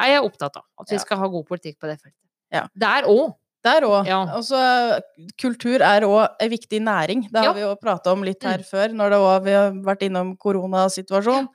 er 0.01 0.13
jeg 0.15 0.23
opptatt 0.25 0.57
av. 0.57 0.65
At 0.81 0.91
vi 0.95 0.99
skal 1.03 1.19
ha 1.19 1.29
god 1.29 1.47
politikk 1.49 1.79
på 1.83 1.87
det 1.91 1.99
feltet. 2.01 2.19
Ja. 2.53 2.67
Der 2.75 3.09
òg. 3.11 3.35
Der 3.63 3.85
òg. 3.87 4.07
Ja. 4.11 4.21
Altså, 4.35 4.59
kultur 5.39 5.83
er 5.87 6.03
òg 6.07 6.25
en 6.43 6.51
viktig 6.51 6.81
næring. 6.83 7.29
Det 7.31 7.39
har 7.39 7.51
Ja. 7.51 7.53
vi 7.53 7.61
jo 7.63 7.75
prata 7.77 8.13
om 8.13 8.23
litt 8.27 8.43
her 8.43 8.59
Mm. 8.59 8.65
før, 8.71 8.89
når 8.93 9.11
også, 9.19 9.45
vi 9.45 9.51
har 9.53 9.71
vært 9.73 10.03
innom 10.03 10.37
koronasituasjonen. 10.37 11.49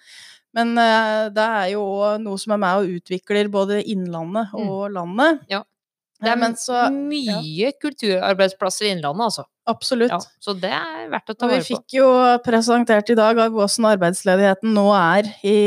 Men 0.54 0.72
uh, 0.78 1.28
det 1.30 1.44
er 1.44 1.68
jo 1.74 1.82
òg 1.84 2.22
noe 2.24 2.38
som 2.40 2.54
er 2.54 2.58
med 2.58 2.78
og 2.80 3.02
utvikler 3.02 3.50
både 3.52 3.84
innlandet 3.84 4.54
og 4.54 4.92
landet. 4.92 5.42
Mm. 5.42 5.46
Ja. 5.50 5.64
Det 6.24 6.32
er 6.32 6.38
men 6.42 6.56
så 6.58 6.88
mye 6.90 7.72
kulturarbeidsplasser 7.78 8.88
i 8.88 8.92
Innlandet, 8.96 9.28
altså. 9.28 9.44
Absolutt. 9.70 10.10
Ja, 10.16 10.18
så 10.42 10.56
det 10.58 10.72
er 10.74 11.10
verdt 11.12 11.30
å 11.30 11.36
ta 11.38 11.46
vare 11.50 11.60
på. 11.60 11.66
Vi 11.68 11.76
fikk 11.76 11.98
jo 12.00 12.08
presentert 12.46 13.10
i 13.14 13.18
dag 13.20 13.38
av 13.44 13.52
hvordan 13.54 13.90
arbeidsledigheten 13.92 14.74
nå 14.74 14.86
er 14.98 15.30
i, 15.46 15.58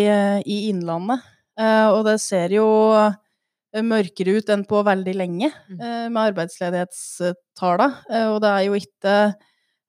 i 0.43 0.57
Innlandet. 0.73 1.23
Eh, 1.61 1.87
og 1.93 2.03
det 2.09 2.17
ser 2.25 2.51
jo 2.57 2.65
eh, 2.97 3.83
mørkere 3.85 4.39
ut 4.41 4.51
enn 4.51 4.65
på 4.67 4.81
veldig 4.87 5.15
lenge 5.21 5.53
Mm. 5.69 5.79
eh, 5.79 6.09
med 6.09 6.33
arbeidsledighetstallene. 6.33 7.89
Eh, 8.11 8.27
og 8.33 8.41
det 8.43 8.51
er 8.51 8.65
jo 8.67 8.79
ikke 8.79 9.17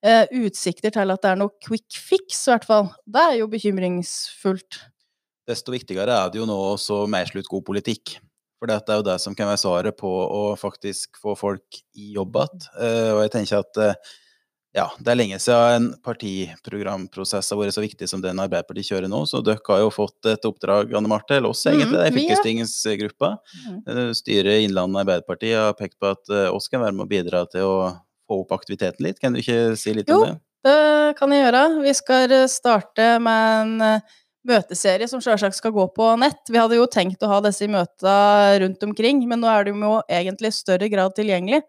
eh, 0.04 0.26
utsikter 0.43 0.93
til 0.93 1.13
at 1.13 1.21
det 1.24 1.32
er 1.32 1.39
noe 1.41 1.56
quick 1.63 1.97
fix, 1.97 2.47
i 2.47 2.52
hvert 2.54 2.67
fall. 2.67 2.91
Det 3.08 3.21
er 3.32 3.38
jo 3.41 3.47
bekymringsfullt. 3.52 4.82
Desto 5.50 5.74
viktigere 5.74 6.13
er 6.26 6.30
det 6.32 6.39
jo 6.41 6.45
nå 6.50 6.58
å 6.78 7.00
meisle 7.10 7.41
ut 7.41 7.50
god 7.50 7.65
politikk. 7.71 8.19
For 8.62 8.69
det 8.69 8.76
er 8.93 9.00
jo 9.00 9.06
det 9.08 9.15
som 9.24 9.34
kan 9.34 9.47
være 9.50 9.58
svaret 9.58 9.95
på 9.97 10.06
å 10.08 10.41
faktisk 10.60 11.17
få 11.17 11.34
folk 11.34 11.80
i 11.97 12.12
jobb 12.13 12.36
igjen. 12.38 12.60
Eh, 12.78 13.08
og 13.15 13.21
jeg 13.24 13.32
tenker 13.34 13.63
at 13.63 13.80
eh, 13.82 14.12
ja, 14.78 14.84
det 15.02 15.10
er 15.12 15.17
lenge 15.17 15.39
siden 15.41 15.74
en 15.80 15.88
partiprogramprosess 16.06 17.50
har 17.52 17.58
vært 17.60 17.74
så 17.74 17.82
viktig 17.82 18.06
som 18.08 18.21
den 18.21 18.38
Arbeiderpartiet 18.39 18.91
kjører 18.91 19.10
nå. 19.10 19.24
Så 19.26 19.41
dere 19.43 19.65
har 19.65 19.82
jo 19.82 19.89
fått 19.95 20.30
et 20.30 20.45
oppdrag, 20.45 20.93
Anne 20.93 21.10
Marte, 21.10 21.39
eller 21.39 21.56
oss 21.56 21.65
egentlig, 21.65 21.97
det 21.97 22.06
er 22.06 22.15
fylkestingsgruppa. 22.19 23.34
Mhm. 23.65 23.82
Eh, 23.89 24.13
Styret 24.21 24.67
Innlandet 24.67 25.08
Arbeiderparti 25.08 25.56
har 25.58 25.74
pekt 25.82 25.97
på 25.97 26.13
at 26.13 26.32
oss 26.54 26.69
kan 26.69 26.86
være 26.86 26.93
med 27.00 27.08
å 27.08 27.12
bidra 27.17 27.43
til 27.50 27.65
å 27.65 27.76
få 28.30 28.43
opp 28.45 28.54
aktiviteten 28.62 29.10
litt. 29.10 29.19
Kan 29.19 29.34
du 29.34 29.41
ikke 29.41 29.74
si 29.76 29.97
litt 29.97 30.08
Jo. 30.13 30.21
om 30.21 30.28
det? 30.30 30.38
Jo, 30.38 30.39
Det 30.69 31.17
kan 31.17 31.32
jeg 31.34 31.41
gjøre. 31.47 31.82
Vi 31.82 31.93
skal 31.97 32.34
starte 32.47 33.15
med 33.19 33.82
en 33.82 34.02
møteserie 34.47 35.08
som 35.10 35.21
selvsagt 35.21 35.58
skal 35.58 35.73
gå 35.75 35.86
på 35.95 36.08
nett. 36.21 36.41
Vi 36.49 36.58
hadde 36.60 36.77
jo 36.80 36.88
tenkt 36.89 37.21
å 37.23 37.30
ha 37.30 37.39
disse 37.45 37.67
møtene 37.69 38.60
rundt 38.63 38.84
omkring, 38.88 39.21
men 39.30 39.41
nå 39.43 39.49
er 39.51 39.67
de 39.67 39.75
jo 39.75 39.93
egentlig 40.10 40.51
i 40.51 40.58
større 40.58 40.89
grad 40.91 41.15
tilgjengelig 41.17 41.62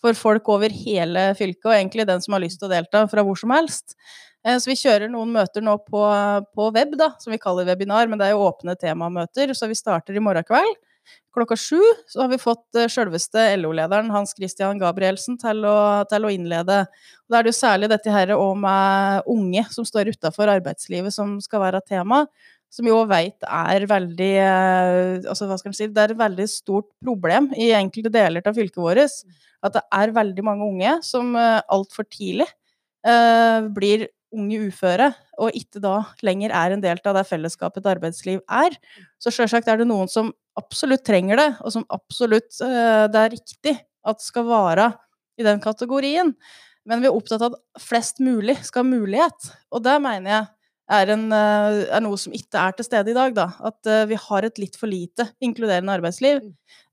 for 0.00 0.16
folk 0.16 0.48
over 0.48 0.72
hele 0.72 1.30
fylket, 1.36 1.66
og 1.68 1.74
egentlig 1.76 2.06
den 2.08 2.22
som 2.24 2.36
har 2.36 2.40
lyst 2.44 2.60
til 2.62 2.70
å 2.70 2.72
delta 2.72 3.02
fra 3.10 3.24
hvor 3.26 3.36
som 3.36 3.52
helst. 3.52 3.96
Eh, 4.46 4.56
Så 4.56 4.70
vi 4.70 4.78
kjører 4.80 5.10
noen 5.12 5.32
møter 5.34 5.60
nå 5.64 5.74
på, 5.84 6.00
på 6.56 6.70
web, 6.72 6.94
da, 6.96 7.10
som 7.20 7.34
vi 7.34 7.40
kaller 7.42 7.68
webinar, 7.68 8.08
men 8.08 8.18
det 8.20 8.30
er 8.30 8.36
jo 8.36 8.46
åpne 8.46 8.76
temamøter, 8.80 9.52
så 9.54 9.68
vi 9.68 9.76
starter 9.76 10.16
i 10.16 10.22
morgen 10.24 10.46
kveld. 10.48 10.78
Klokka 11.34 11.56
sju 11.58 11.78
så 12.10 12.24
har 12.24 12.30
vi 12.32 12.40
fått 12.42 12.64
selveste 12.74 12.90
sjølveste 12.94 13.42
LO-lederen 13.60 14.10
Hans 14.10 14.32
Christian 14.34 14.80
Gabrielsen 14.80 15.38
til 15.38 15.62
å, 15.68 16.02
til 16.10 16.26
å 16.26 16.32
innlede 16.34 16.80
Da 17.30 17.38
er 17.38 17.46
det 17.46 17.52
jo 17.52 17.58
særlig 17.60 17.90
dette 17.92 18.10
her 18.10 18.32
òg 18.34 18.56
med 18.58 19.28
unge 19.30 19.62
som 19.70 19.86
står 19.86 20.10
utafor 20.16 20.50
arbeidslivet 20.50 21.14
som 21.14 21.36
skal 21.44 21.62
være 21.62 21.82
tema, 21.86 22.24
som 22.70 22.86
jo 22.86 22.98
veit 23.10 23.46
er 23.46 23.86
veldig 23.90 24.32
eh, 24.42 25.28
Altså, 25.30 25.46
hva 25.46 25.58
skal 25.60 25.70
man 25.70 25.78
si 25.78 25.90
Det 25.90 26.02
er 26.02 26.16
et 26.16 26.24
veldig 26.24 26.48
stort 26.50 26.90
problem 26.98 27.52
i 27.54 27.70
enkelte 27.78 28.12
deler 28.14 28.46
av 28.46 28.58
fylket 28.58 28.82
vårt. 28.82 29.20
At 29.62 29.76
det 29.76 29.86
er 29.92 30.16
veldig 30.16 30.46
mange 30.46 30.66
unge 30.66 30.96
som 31.06 31.36
altfor 31.36 32.06
tidlig 32.10 32.48
eh, 33.06 33.68
blir 33.76 34.08
unge 34.34 34.60
uføre, 34.70 35.10
og 35.42 35.56
ikke 35.58 35.82
da 35.82 35.94
lenger 36.26 36.52
er 36.54 36.74
en 36.74 36.82
del 36.82 37.00
av 37.02 37.16
det 37.16 37.26
fellesskapet 37.28 37.82
et 37.82 37.90
arbeidsliv 37.94 38.42
er. 38.46 38.76
Så 39.22 39.32
sjølsagt 39.34 39.68
er 39.70 39.80
det 39.80 39.88
noen 39.90 40.10
som 40.10 40.30
absolutt 40.58 41.04
trenger 41.06 41.40
det, 41.40 41.50
og 41.64 41.74
som 41.74 41.86
absolutt 41.92 42.58
eh, 42.64 43.04
det 43.12 43.20
er 43.20 43.34
riktig 43.36 43.76
at 44.06 44.24
skal 44.24 44.48
vare 44.48 44.90
i 45.40 45.46
den 45.46 45.60
kategorien. 45.62 46.34
Men 46.88 47.02
vi 47.02 47.10
er 47.10 47.16
opptatt 47.16 47.42
av 47.44 47.54
at 47.54 47.82
flest 47.82 48.22
mulig 48.24 48.56
skal 48.66 48.84
ha 48.84 48.90
mulighet, 48.90 49.52
og 49.70 49.84
det 49.84 49.98
mener 50.02 50.32
jeg 50.32 50.48
er, 50.90 51.12
en, 51.14 51.26
eh, 51.32 51.80
er 51.94 52.02
noe 52.02 52.18
som 52.18 52.34
ikke 52.34 52.60
er 52.60 52.76
til 52.76 52.86
stede 52.88 53.12
i 53.12 53.16
dag. 53.16 53.34
Da. 53.36 53.48
At 53.70 53.86
eh, 53.86 54.06
vi 54.10 54.18
har 54.18 54.46
et 54.46 54.58
litt 54.58 54.78
for 54.78 54.90
lite 54.90 55.28
inkluderende 55.44 55.94
arbeidsliv. 55.94 56.42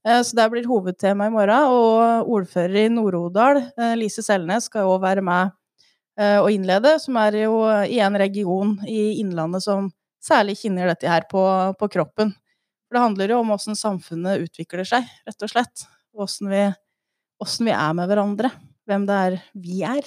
Eh, 0.06 0.20
Så 0.22 0.38
det 0.38 0.48
blir 0.52 0.68
hovedtema 0.70 1.26
i 1.26 1.34
morgen, 1.34 1.72
og 1.74 2.30
ordfører 2.38 2.84
i 2.84 2.88
Nord-Odal, 2.92 3.64
Lise 3.98 4.22
Selnes, 4.22 4.68
skal 4.70 4.86
jo 4.86 4.98
være 5.02 5.24
med 5.24 5.54
og 6.18 6.48
innlede, 6.50 6.96
som 6.98 7.14
er 7.20 7.36
jo 7.44 7.60
i 7.86 8.00
en 8.02 8.16
region 8.18 8.72
i 8.90 9.20
Innlandet 9.20 9.62
som 9.62 9.84
særlig 10.18 10.56
kjenner 10.58 10.90
dette 10.90 11.06
her 11.06 11.28
på, 11.30 11.42
på 11.78 11.88
kroppen. 11.94 12.32
For 12.88 12.96
det 12.96 13.04
handler 13.04 13.32
jo 13.34 13.38
om 13.42 13.50
åssen 13.52 13.76
samfunnet 13.76 14.46
utvikler 14.46 14.86
seg, 14.88 15.04
rett 15.28 15.44
og 15.44 15.50
slett. 15.52 15.84
Åssen 16.18 16.48
vi, 16.50 16.62
vi 17.68 17.74
er 17.74 17.96
med 17.96 18.08
hverandre. 18.08 18.50
Hvem 18.88 19.04
det 19.08 19.18
er 19.26 19.36
vi 19.52 19.82
er. 19.84 20.06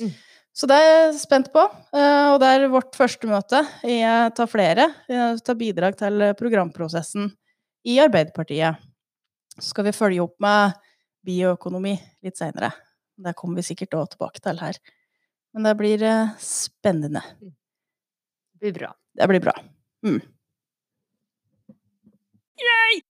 Mm. 0.00 0.12
Så 0.54 0.66
det 0.70 0.76
er 0.78 0.88
jeg 0.90 1.16
spent 1.22 1.50
på. 1.54 1.62
eh, 1.94 2.28
Og 2.30 2.38
det 2.42 2.46
er 2.54 2.68
vårt 2.70 2.94
første 2.98 3.26
møte. 3.30 3.64
Jeg 3.86 4.32
tar 4.38 4.46
flere. 4.50 4.86
Jeg 5.10 5.42
tar 5.46 5.58
bidrag 5.58 5.98
til 5.98 6.22
programprosessen 6.38 7.32
i 7.86 7.98
Arbeiderpartiet. 8.02 8.78
Så 9.58 9.72
skal 9.74 9.88
vi 9.88 9.96
følge 9.96 10.22
opp 10.22 10.36
med 10.42 10.78
bioøkonomi 11.26 11.96
litt 12.24 12.38
seinere. 12.38 12.70
Det 13.20 13.34
kommer 13.36 13.60
vi 13.60 13.66
sikkert 13.72 13.98
òg 13.98 14.10
tilbake 14.14 14.40
til 14.40 14.62
her. 14.62 14.78
Men 15.52 15.66
det 15.66 15.74
blir 15.80 16.02
eh, 16.06 16.30
spennende. 16.38 17.22
Det 17.42 18.62
blir 18.62 18.76
bra. 18.78 18.92
Det 19.18 19.28
blir 19.28 19.42
bra. 19.42 19.56
Mm. 20.06 20.20
Yay! 22.60 23.02